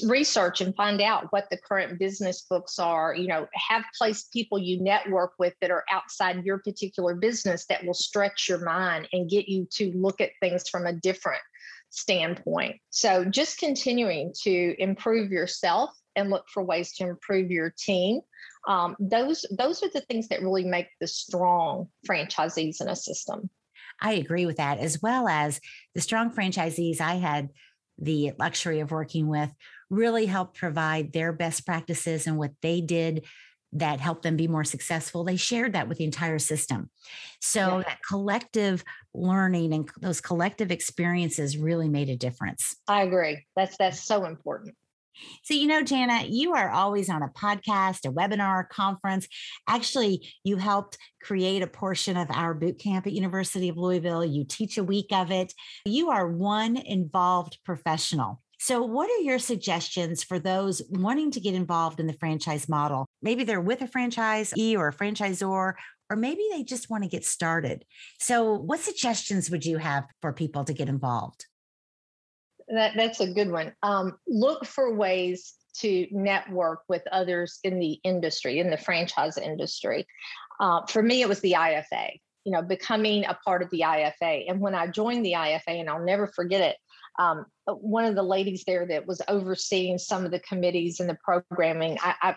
research 0.03 0.62
and 0.62 0.75
find 0.75 1.01
out 1.01 1.27
what 1.32 1.47
the 1.51 1.58
current 1.58 1.99
business 1.99 2.45
books 2.49 2.79
are 2.79 3.13
you 3.13 3.27
know 3.27 3.47
have 3.53 3.84
place 3.97 4.23
people 4.34 4.58
you 4.58 4.82
network 4.82 5.34
with 5.38 5.53
that 5.62 5.69
are 5.69 5.86
outside 5.91 6.43
your 6.43 6.58
particular 6.60 7.15
business 7.15 7.65
that 7.67 7.86
will 7.86 7.93
stretch 7.93 8.49
your 8.49 8.63
mind 8.65 9.08
and 9.13 9.29
get 9.29 9.47
you 9.47 9.67
to 9.71 9.91
look 9.95 10.19
at 10.21 10.32
things 10.39 10.67
from 10.69 10.86
a 10.88 10.93
different 10.93 11.41
standpoint. 11.91 12.75
So 12.91 13.25
just 13.25 13.58
continuing 13.58 14.32
to 14.43 14.75
improve 14.79 15.32
yourself 15.32 15.89
and 16.15 16.29
look 16.29 16.45
for 16.53 16.63
ways 16.63 16.93
to 16.93 17.08
improve 17.08 17.49
your 17.49 17.73
team 17.77 18.21
um, 18.67 18.95
those 18.99 19.45
those 19.58 19.84
are 19.84 19.89
the 19.89 20.01
things 20.01 20.27
that 20.27 20.41
really 20.41 20.65
make 20.65 20.88
the 20.99 21.08
strong 21.08 21.88
franchisees 22.08 22.82
in 22.82 22.89
a 22.89 22.95
system. 22.95 23.49
I 24.01 24.13
agree 24.13 24.45
with 24.45 24.58
that 24.58 24.79
as 24.79 25.01
well 25.01 25.27
as 25.27 25.60
the 25.93 26.01
strong 26.01 26.32
franchisees 26.32 27.01
i 27.01 27.15
had 27.15 27.49
the 28.01 28.33
luxury 28.39 28.79
of 28.79 28.91
working 28.91 29.27
with 29.27 29.51
really 29.89 30.25
helped 30.25 30.57
provide 30.57 31.12
their 31.12 31.33
best 31.33 31.65
practices 31.65 32.27
and 32.27 32.38
what 32.38 32.51
they 32.62 32.81
did 32.81 33.25
that 33.73 33.99
helped 33.99 34.23
them 34.23 34.35
be 34.35 34.47
more 34.47 34.63
successful 34.63 35.23
they 35.23 35.35
shared 35.35 35.73
that 35.73 35.88
with 35.88 35.99
the 35.99 36.03
entire 36.03 36.39
system. 36.39 36.89
So 37.39 37.77
yeah. 37.77 37.83
that 37.83 37.99
collective 38.07 38.83
learning 39.13 39.73
and 39.73 39.89
those 40.01 40.21
collective 40.21 40.71
experiences 40.71 41.57
really 41.57 41.88
made 41.88 42.09
a 42.09 42.15
difference. 42.15 42.75
I 42.88 43.03
agree. 43.03 43.45
That's 43.55 43.77
that's 43.77 44.03
so 44.03 44.25
important 44.25 44.75
so, 45.43 45.53
you 45.53 45.67
know, 45.67 45.84
Jania, 45.84 46.27
you 46.29 46.53
are 46.53 46.69
always 46.69 47.10
on 47.10 47.23
a 47.23 47.29
podcast, 47.29 48.05
a 48.05 48.12
webinar, 48.12 48.65
a 48.65 48.67
conference. 48.67 49.27
Actually, 49.67 50.27
you 50.43 50.58
helped 50.58 50.97
create 51.21 51.62
a 51.62 51.67
portion 51.67 52.17
of 52.17 52.27
our 52.32 52.53
boot 52.53 52.79
camp 52.79 53.08
at 53.08 53.13
University 53.13 53.69
of 53.69 53.77
Louisville. 53.77 54.25
You 54.25 54.45
teach 54.45 54.77
a 54.77 54.84
week 54.84 55.08
of 55.12 55.32
it. 55.32 55.53
You 55.86 56.10
are 56.10 56.27
one 56.27 56.77
involved 56.77 57.60
professional. 57.65 58.41
So, 58.62 58.82
what 58.82 59.10
are 59.10 59.23
your 59.23 59.39
suggestions 59.39 60.21
for 60.21 60.38
those 60.38 60.82
wanting 60.89 61.32
to 61.32 61.39
get 61.39 61.53
involved 61.53 61.99
in 62.01 62.08
the 62.08 62.17
franchise 62.19 62.67
model? 62.67 63.05
Maybe 63.21 63.45
they're 63.45 63.62
with 63.62 63.82
a 63.82 63.88
franchisee 63.88 64.77
or 64.77 64.89
a 64.89 64.93
franchisor, 64.93 65.75
or 66.10 66.15
maybe 66.15 66.41
they 66.51 66.63
just 66.63 66.89
want 66.89 67.03
to 67.03 67.10
get 67.10 67.23
started. 67.23 67.86
So, 68.19 68.53
what 68.53 68.82
suggestions 68.82 69.49
would 69.49 69.65
you 69.65 69.77
have 69.77 70.03
for 70.21 70.34
people 70.34 70.65
to 70.65 70.73
get 70.73 70.89
involved? 70.89 71.45
That, 72.69 72.93
that's 72.95 73.19
a 73.19 73.32
good 73.34 73.51
one. 73.51 73.73
Um, 73.84 74.17
look 74.27 74.65
for 74.65 74.93
ways 74.95 75.55
to 75.79 76.08
network 76.12 76.82
with 76.88 77.03
others 77.12 77.60
in 77.63 77.79
the 77.79 77.99
industry, 78.03 78.60
in 78.60 78.69
the 78.69 78.77
franchise 78.77 79.38
industry. 79.38 80.08
Uh, 80.60 80.86
for 80.88 81.01
me, 81.01 81.21
it 81.21 81.29
was 81.29 81.39
the 81.41 81.53
IFA, 81.53 82.19
you 82.43 82.51
know, 82.51 82.62
becoming 82.62 83.25
a 83.25 83.38
part 83.45 83.62
of 83.62 83.69
the 83.69 83.82
IFA. 83.86 84.49
And 84.49 84.60
when 84.60 84.75
I 84.75 84.88
joined 84.88 85.25
the 85.25 85.34
IFA, 85.34 85.79
and 85.79 85.89
I'll 85.89 86.03
never 86.03 86.27
forget 86.27 86.62
it, 86.62 86.77
um, 87.17 87.45
one 87.65 88.05
of 88.05 88.15
the 88.15 88.23
ladies 88.23 88.63
there 88.65 88.86
that 88.88 89.05
was 89.05 89.21
overseeing 89.27 89.97
some 89.97 90.25
of 90.25 90.32
the 90.32 90.39
committees 90.39 90.99
and 90.99 91.10
the 91.10 91.17
programming, 91.23 91.97
I, 92.01 92.15
I 92.21 92.36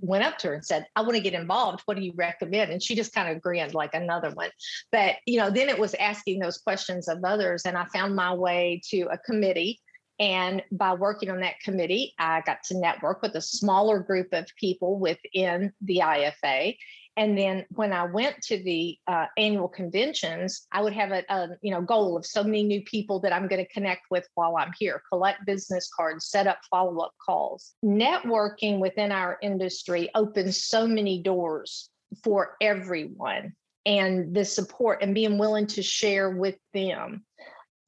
went 0.00 0.24
up 0.24 0.38
to 0.38 0.48
her 0.48 0.54
and 0.54 0.64
said, 0.64 0.86
I 0.96 1.02
want 1.02 1.14
to 1.14 1.20
get 1.20 1.34
involved. 1.34 1.82
What 1.84 1.96
do 1.96 2.02
you 2.02 2.12
recommend? 2.16 2.70
And 2.70 2.82
she 2.82 2.94
just 2.94 3.14
kind 3.14 3.28
of 3.34 3.42
grinned 3.42 3.74
like 3.74 3.94
another 3.94 4.30
one. 4.30 4.50
But, 4.92 5.16
you 5.26 5.38
know, 5.38 5.50
then 5.50 5.68
it 5.68 5.78
was 5.78 5.94
asking 5.94 6.38
those 6.40 6.58
questions 6.58 7.08
of 7.08 7.24
others. 7.24 7.62
And 7.64 7.76
I 7.76 7.86
found 7.92 8.16
my 8.16 8.34
way 8.34 8.80
to 8.90 9.08
a 9.10 9.18
committee. 9.18 9.80
And 10.20 10.62
by 10.72 10.94
working 10.94 11.30
on 11.30 11.40
that 11.40 11.60
committee, 11.60 12.14
I 12.18 12.42
got 12.44 12.62
to 12.64 12.78
network 12.78 13.22
with 13.22 13.34
a 13.36 13.40
smaller 13.40 14.00
group 14.00 14.28
of 14.32 14.46
people 14.58 14.98
within 14.98 15.72
the 15.80 16.02
IFA. 16.04 16.76
And 17.18 17.36
then 17.36 17.66
when 17.70 17.92
I 17.92 18.04
went 18.04 18.40
to 18.42 18.62
the 18.62 18.96
uh, 19.08 19.26
annual 19.36 19.66
conventions, 19.66 20.68
I 20.70 20.80
would 20.82 20.92
have 20.92 21.10
a, 21.10 21.24
a, 21.28 21.48
you 21.62 21.72
know 21.72 21.82
goal 21.82 22.16
of 22.16 22.24
so 22.24 22.44
many 22.44 22.62
new 22.62 22.80
people 22.84 23.18
that 23.20 23.32
I'm 23.32 23.48
going 23.48 23.62
to 23.62 23.72
connect 23.72 24.02
with 24.08 24.24
while 24.36 24.56
I'm 24.56 24.70
here, 24.78 25.02
collect 25.12 25.44
business 25.44 25.90
cards, 25.94 26.28
set 26.28 26.46
up 26.46 26.60
follow 26.70 26.96
up 27.00 27.12
calls. 27.26 27.74
Networking 27.84 28.78
within 28.78 29.10
our 29.10 29.36
industry 29.42 30.08
opens 30.14 30.62
so 30.62 30.86
many 30.86 31.20
doors 31.20 31.90
for 32.22 32.56
everyone, 32.60 33.52
and 33.84 34.32
the 34.32 34.44
support 34.44 35.02
and 35.02 35.12
being 35.12 35.38
willing 35.38 35.66
to 35.66 35.82
share 35.82 36.30
with 36.30 36.56
them. 36.72 37.24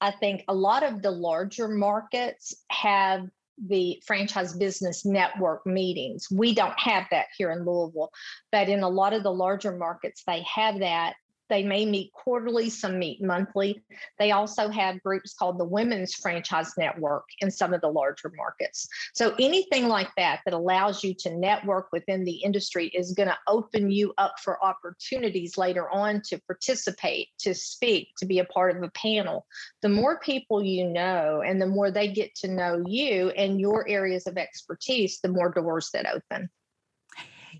I 0.00 0.10
think 0.10 0.42
a 0.48 0.54
lot 0.54 0.82
of 0.82 1.02
the 1.02 1.12
larger 1.12 1.68
markets 1.68 2.52
have 2.68 3.28
the 3.66 4.02
franchise 4.06 4.52
business 4.54 5.04
network 5.04 5.66
meetings. 5.66 6.28
We 6.30 6.54
don't 6.54 6.78
have 6.78 7.04
that 7.10 7.26
here 7.36 7.50
in 7.50 7.64
Louisville, 7.64 8.10
but 8.52 8.68
in 8.68 8.82
a 8.82 8.88
lot 8.88 9.12
of 9.12 9.22
the 9.22 9.32
larger 9.32 9.72
markets, 9.72 10.22
they 10.26 10.42
have 10.54 10.78
that. 10.80 11.14
They 11.50 11.64
may 11.64 11.84
meet 11.84 12.12
quarterly, 12.12 12.70
some 12.70 12.98
meet 12.98 13.22
monthly. 13.22 13.82
They 14.18 14.30
also 14.30 14.68
have 14.68 15.02
groups 15.02 15.34
called 15.34 15.58
the 15.58 15.64
Women's 15.64 16.14
Franchise 16.14 16.72
Network 16.78 17.24
in 17.40 17.50
some 17.50 17.74
of 17.74 17.80
the 17.80 17.88
larger 17.88 18.32
markets. 18.36 18.88
So 19.14 19.34
anything 19.38 19.88
like 19.88 20.08
that 20.16 20.40
that 20.44 20.54
allows 20.54 21.02
you 21.02 21.12
to 21.18 21.36
network 21.36 21.88
within 21.92 22.24
the 22.24 22.36
industry 22.36 22.86
is 22.88 23.12
going 23.12 23.28
to 23.28 23.38
open 23.48 23.90
you 23.90 24.14
up 24.16 24.34
for 24.42 24.64
opportunities 24.64 25.58
later 25.58 25.90
on 25.90 26.22
to 26.28 26.40
participate, 26.46 27.28
to 27.40 27.54
speak, 27.54 28.08
to 28.18 28.26
be 28.26 28.38
a 28.38 28.44
part 28.44 28.76
of 28.76 28.82
a 28.82 28.90
panel. 28.90 29.44
The 29.82 29.88
more 29.88 30.20
people 30.20 30.64
you 30.64 30.86
know 30.86 31.42
and 31.44 31.60
the 31.60 31.66
more 31.66 31.90
they 31.90 32.08
get 32.08 32.34
to 32.36 32.48
know 32.48 32.82
you 32.86 33.30
and 33.30 33.60
your 33.60 33.88
areas 33.88 34.28
of 34.28 34.38
expertise, 34.38 35.18
the 35.20 35.28
more 35.28 35.50
doors 35.50 35.90
that 35.92 36.06
open. 36.06 36.48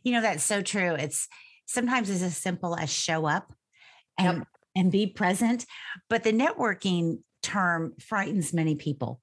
You 0.05 0.13
know, 0.13 0.21
that's 0.21 0.45
so 0.45 0.63
true. 0.63 0.95
It's 0.95 1.29
sometimes 1.67 2.09
it's 2.09 2.23
as 2.23 2.37
simple 2.37 2.77
as 2.77 2.91
show 2.91 3.27
up 3.27 3.53
and 4.19 4.39
yep. 4.39 4.49
and 4.77 4.93
be 4.93 5.07
present. 5.07 5.67
But 6.09 6.25
the 6.25 6.33
networking 6.33 7.19
term 7.43 7.95
frightens 7.99 8.53
many 8.53 8.75
people 8.75 9.21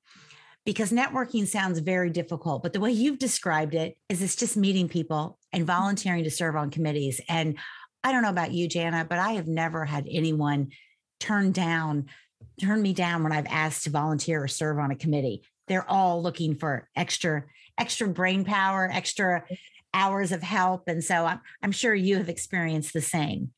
because 0.67 0.91
networking 0.91 1.47
sounds 1.47 1.79
very 1.79 2.09
difficult. 2.09 2.61
But 2.61 2.73
the 2.73 2.81
way 2.81 2.91
you've 2.91 3.19
described 3.19 3.73
it 3.73 3.97
is 4.09 4.21
it's 4.21 4.35
just 4.35 4.57
meeting 4.57 4.89
people 4.89 5.39
and 5.53 5.61
mm-hmm. 5.61 5.73
volunteering 5.73 6.25
to 6.25 6.29
serve 6.29 6.57
on 6.57 6.71
committees. 6.71 7.21
And 7.29 7.57
I 8.03 8.11
don't 8.11 8.21
know 8.21 8.29
about 8.29 8.51
you, 8.51 8.67
Jania, 8.67 9.07
but 9.07 9.17
I 9.17 9.31
have 9.31 9.47
never 9.47 9.85
had 9.85 10.07
anyone 10.11 10.71
turn 11.21 11.53
down, 11.53 12.07
turn 12.61 12.81
me 12.81 12.91
down 12.91 13.23
when 13.23 13.31
I've 13.31 13.47
asked 13.47 13.85
to 13.85 13.91
volunteer 13.91 14.43
or 14.43 14.49
serve 14.49 14.77
on 14.77 14.91
a 14.91 14.95
committee. 14.95 15.41
They're 15.69 15.89
all 15.89 16.21
looking 16.21 16.55
for 16.55 16.89
extra, 16.97 17.45
extra 17.77 18.09
brain 18.09 18.43
power, 18.43 18.89
extra 18.91 19.45
hours 19.93 20.33
of 20.33 20.43
help. 20.43 20.89
And 20.89 21.01
so 21.01 21.25
I'm, 21.25 21.39
I'm 21.63 21.71
sure 21.71 21.95
you 21.95 22.17
have 22.17 22.27
experienced 22.27 22.91
the 22.91 23.01
same 23.01 23.51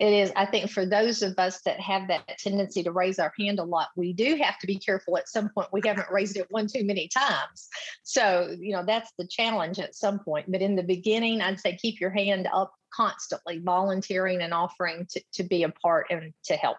it 0.00 0.12
is 0.12 0.32
i 0.34 0.44
think 0.44 0.70
for 0.70 0.84
those 0.84 1.22
of 1.22 1.38
us 1.38 1.60
that 1.60 1.78
have 1.78 2.08
that 2.08 2.26
tendency 2.38 2.82
to 2.82 2.90
raise 2.90 3.18
our 3.18 3.32
hand 3.38 3.58
a 3.60 3.64
lot 3.64 3.88
we 3.96 4.12
do 4.12 4.36
have 4.36 4.58
to 4.58 4.66
be 4.66 4.76
careful 4.76 5.16
at 5.16 5.28
some 5.28 5.48
point 5.50 5.68
we 5.72 5.80
haven't 5.84 6.10
raised 6.10 6.36
it 6.36 6.46
one 6.50 6.66
too 6.66 6.84
many 6.84 7.06
times 7.08 7.68
so 8.02 8.54
you 8.58 8.72
know 8.72 8.84
that's 8.84 9.12
the 9.18 9.26
challenge 9.26 9.78
at 9.78 9.94
some 9.94 10.18
point 10.18 10.50
but 10.50 10.62
in 10.62 10.74
the 10.74 10.82
beginning 10.82 11.40
i'd 11.40 11.60
say 11.60 11.76
keep 11.76 12.00
your 12.00 12.10
hand 12.10 12.48
up 12.52 12.72
constantly 12.92 13.58
volunteering 13.58 14.40
and 14.42 14.52
offering 14.52 15.06
to, 15.08 15.22
to 15.32 15.44
be 15.44 15.62
a 15.62 15.68
part 15.68 16.06
and 16.10 16.32
to 16.42 16.54
help 16.54 16.78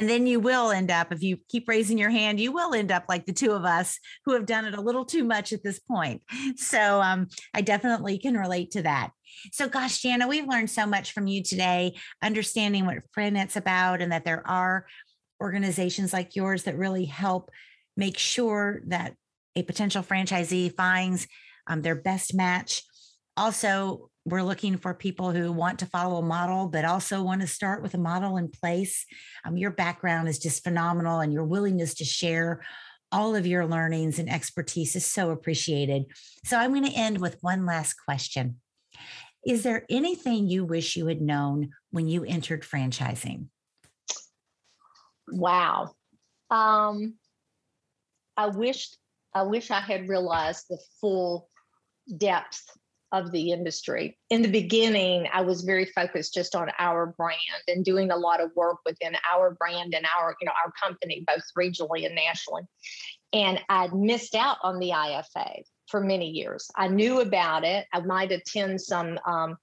and 0.00 0.08
then 0.08 0.26
you 0.26 0.40
will 0.40 0.70
end 0.70 0.90
up, 0.90 1.12
if 1.12 1.22
you 1.22 1.36
keep 1.50 1.68
raising 1.68 1.98
your 1.98 2.08
hand, 2.08 2.40
you 2.40 2.52
will 2.52 2.72
end 2.72 2.90
up 2.90 3.04
like 3.06 3.26
the 3.26 3.34
two 3.34 3.52
of 3.52 3.66
us 3.66 3.98
who 4.24 4.32
have 4.32 4.46
done 4.46 4.64
it 4.64 4.74
a 4.74 4.80
little 4.80 5.04
too 5.04 5.24
much 5.24 5.52
at 5.52 5.62
this 5.62 5.78
point. 5.78 6.22
So 6.56 7.02
um, 7.02 7.28
I 7.52 7.60
definitely 7.60 8.16
can 8.18 8.34
relate 8.34 8.70
to 8.72 8.82
that. 8.82 9.10
So, 9.52 9.68
gosh, 9.68 10.02
Jania, 10.02 10.28
we've 10.28 10.46
learned 10.46 10.70
so 10.70 10.86
much 10.86 11.12
from 11.12 11.26
you 11.26 11.42
today, 11.42 11.96
understanding 12.22 12.86
what 12.86 12.98
FranNet's 13.16 13.56
about 13.56 14.00
and 14.00 14.12
that 14.12 14.24
there 14.24 14.46
are 14.46 14.86
organizations 15.40 16.12
like 16.12 16.36
yours 16.36 16.64
that 16.64 16.76
really 16.76 17.06
help 17.06 17.50
make 17.96 18.18
sure 18.18 18.82
that 18.86 19.14
a 19.56 19.62
potential 19.62 20.02
franchisee 20.02 20.74
finds 20.74 21.26
um, 21.66 21.82
their 21.82 21.94
best 21.94 22.34
match. 22.34 22.82
Also, 23.36 24.10
we're 24.24 24.42
looking 24.42 24.76
for 24.76 24.92
people 24.92 25.32
who 25.32 25.50
want 25.50 25.78
to 25.78 25.86
follow 25.86 26.18
a 26.18 26.26
model, 26.26 26.68
but 26.68 26.84
also 26.84 27.22
want 27.22 27.40
to 27.40 27.46
start 27.46 27.82
with 27.82 27.94
a 27.94 27.98
model 27.98 28.36
in 28.36 28.48
place. 28.48 29.06
Um, 29.44 29.56
your 29.56 29.70
background 29.70 30.28
is 30.28 30.38
just 30.38 30.62
phenomenal, 30.62 31.20
and 31.20 31.32
your 31.32 31.44
willingness 31.44 31.94
to 31.94 32.04
share 32.04 32.60
all 33.12 33.34
of 33.34 33.46
your 33.46 33.66
learnings 33.66 34.18
and 34.18 34.30
expertise 34.30 34.94
is 34.94 35.06
so 35.06 35.30
appreciated. 35.30 36.04
So, 36.44 36.58
I'm 36.58 36.72
going 36.72 36.84
to 36.84 36.96
end 36.96 37.20
with 37.20 37.38
one 37.40 37.64
last 37.64 37.94
question 37.94 38.60
Is 39.46 39.62
there 39.62 39.86
anything 39.88 40.48
you 40.48 40.64
wish 40.64 40.96
you 40.96 41.06
had 41.06 41.20
known 41.20 41.70
when 41.90 42.08
you 42.08 42.24
entered 42.24 42.62
franchising? 42.62 43.46
Wow. 45.28 45.92
Um, 46.50 47.14
I 48.36 48.48
wish 48.48 48.90
I 49.34 49.42
wish 49.42 49.70
I 49.70 49.80
had 49.80 50.08
realized 50.08 50.66
the 50.68 50.78
full 51.00 51.48
depth 52.16 52.64
of 53.12 53.32
the 53.32 53.50
industry. 53.50 54.18
In 54.30 54.42
the 54.42 54.50
beginning, 54.50 55.28
I 55.32 55.40
was 55.40 55.62
very 55.62 55.84
focused 55.84 56.34
just 56.34 56.54
on 56.54 56.70
our 56.78 57.06
brand 57.16 57.38
and 57.68 57.84
doing 57.84 58.10
a 58.10 58.16
lot 58.16 58.40
of 58.40 58.50
work 58.54 58.78
within 58.86 59.16
our 59.32 59.52
brand 59.54 59.94
and 59.94 60.06
our, 60.18 60.36
you 60.40 60.46
know, 60.46 60.52
our 60.64 60.72
company, 60.80 61.24
both 61.26 61.42
regionally 61.58 62.06
and 62.06 62.14
nationally. 62.14 62.62
And 63.32 63.60
I'd 63.68 63.94
missed 63.94 64.34
out 64.34 64.58
on 64.62 64.78
the 64.78 64.90
IFA 64.90 65.62
for 65.90 66.00
many 66.00 66.30
years. 66.30 66.70
I 66.76 66.88
knew 66.88 67.20
about 67.20 67.64
it. 67.64 67.86
I 67.92 68.00
might 68.00 68.32
attend 68.32 68.80
some 68.80 69.18
um, 69.26 69.56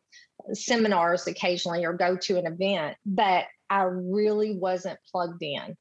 seminars 0.53 1.27
occasionally 1.27 1.85
or 1.85 1.93
go 1.93 2.15
to 2.17 2.37
an 2.37 2.45
event, 2.45 2.97
but 3.05 3.45
I 3.69 3.83
really 3.83 4.57
wasn't 4.57 4.99
plugged 5.11 5.41
in. 5.41 5.75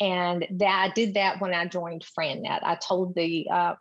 And 0.00 0.46
that 0.58 0.88
I 0.90 0.92
did 0.94 1.14
that 1.14 1.40
when 1.40 1.52
I 1.52 1.66
joined 1.66 2.04
FranNet. 2.18 2.60
I 2.62 2.76
told 2.76 3.14
the 3.14 3.46
uh, 3.50 3.74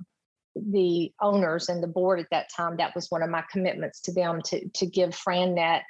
the 0.56 1.14
owners 1.22 1.70
and 1.70 1.82
the 1.82 1.88
board 1.88 2.20
at 2.20 2.28
that 2.32 2.50
time, 2.54 2.78
that 2.78 2.96
was 2.96 3.10
one 3.10 3.24
of 3.24 3.30
my 3.30 3.44
commitments 3.52 4.02
to 4.02 4.14
them 4.14 4.42
to, 4.42 4.68
to 4.68 4.86
give 4.86 5.12
FranNet 5.12 5.82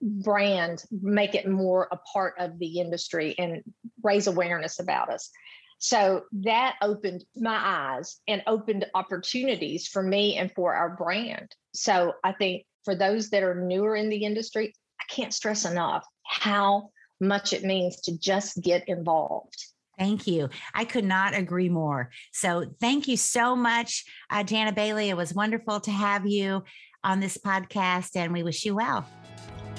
brand, 0.00 0.82
make 0.90 1.34
it 1.34 1.48
more 1.48 1.88
a 1.90 1.98
part 2.12 2.34
of 2.38 2.58
the 2.58 2.80
industry 2.80 3.34
and 3.38 3.62
raise 4.02 4.26
awareness 4.26 4.78
about 4.80 5.10
us. 5.10 5.30
So 5.78 6.22
that 6.32 6.76
opened 6.82 7.24
my 7.36 7.60
eyes 7.62 8.20
and 8.26 8.42
opened 8.46 8.86
opportunities 8.94 9.86
for 9.86 10.02
me 10.02 10.36
and 10.36 10.50
for 10.52 10.74
our 10.74 10.96
brand. 10.96 11.54
So 11.74 12.14
I 12.22 12.32
think 12.32 12.64
for 12.84 12.94
those 12.94 13.30
that 13.30 13.42
are 13.42 13.54
newer 13.54 13.96
in 13.96 14.08
the 14.08 14.24
industry, 14.24 14.74
I 15.00 15.04
can't 15.12 15.34
stress 15.34 15.64
enough 15.64 16.06
how 16.24 16.90
much 17.20 17.52
it 17.52 17.64
means 17.64 18.00
to 18.02 18.18
just 18.18 18.60
get 18.62 18.88
involved. 18.88 19.64
Thank 19.98 20.26
you. 20.26 20.48
I 20.74 20.84
could 20.84 21.04
not 21.04 21.36
agree 21.36 21.68
more. 21.68 22.10
So, 22.32 22.64
thank 22.80 23.06
you 23.06 23.16
so 23.16 23.54
much, 23.54 24.04
uh, 24.28 24.42
Jania 24.42 24.74
Bailey. 24.74 25.08
It 25.08 25.16
was 25.16 25.32
wonderful 25.32 25.78
to 25.80 25.92
have 25.92 26.26
you 26.26 26.64
on 27.04 27.20
this 27.20 27.38
podcast, 27.38 28.16
and 28.16 28.32
we 28.32 28.42
wish 28.42 28.64
you 28.64 28.74
well. 28.74 29.06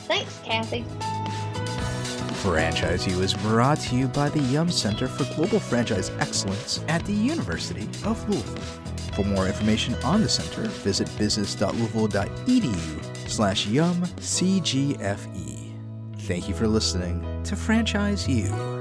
Thanks, 0.07 0.39
Kathy. 0.45 0.85
Franchise 2.45 3.05
U 3.07 3.21
is 3.21 3.33
brought 3.33 3.79
to 3.79 3.95
you 3.95 4.07
by 4.07 4.29
the 4.29 4.39
Yum 4.39 4.69
Center 4.69 5.07
for 5.07 5.23
Global 5.33 5.59
Franchise 5.59 6.11
Excellence 6.19 6.79
at 6.87 7.03
the 7.05 7.11
University 7.11 7.89
of 8.05 8.23
Louisville. 8.29 8.61
For 9.15 9.25
more 9.25 9.47
information 9.47 9.95
on 10.03 10.21
the 10.21 10.29
center, 10.29 10.69
visit 10.69 11.09
business.louisville.edu 11.17 13.27
slash 13.27 13.65
yum 13.65 13.99
CGFE. 14.17 15.71
Thank 16.19 16.47
you 16.47 16.53
for 16.53 16.67
listening 16.67 17.41
to 17.45 17.55
Franchise 17.55 18.27
U. 18.27 18.74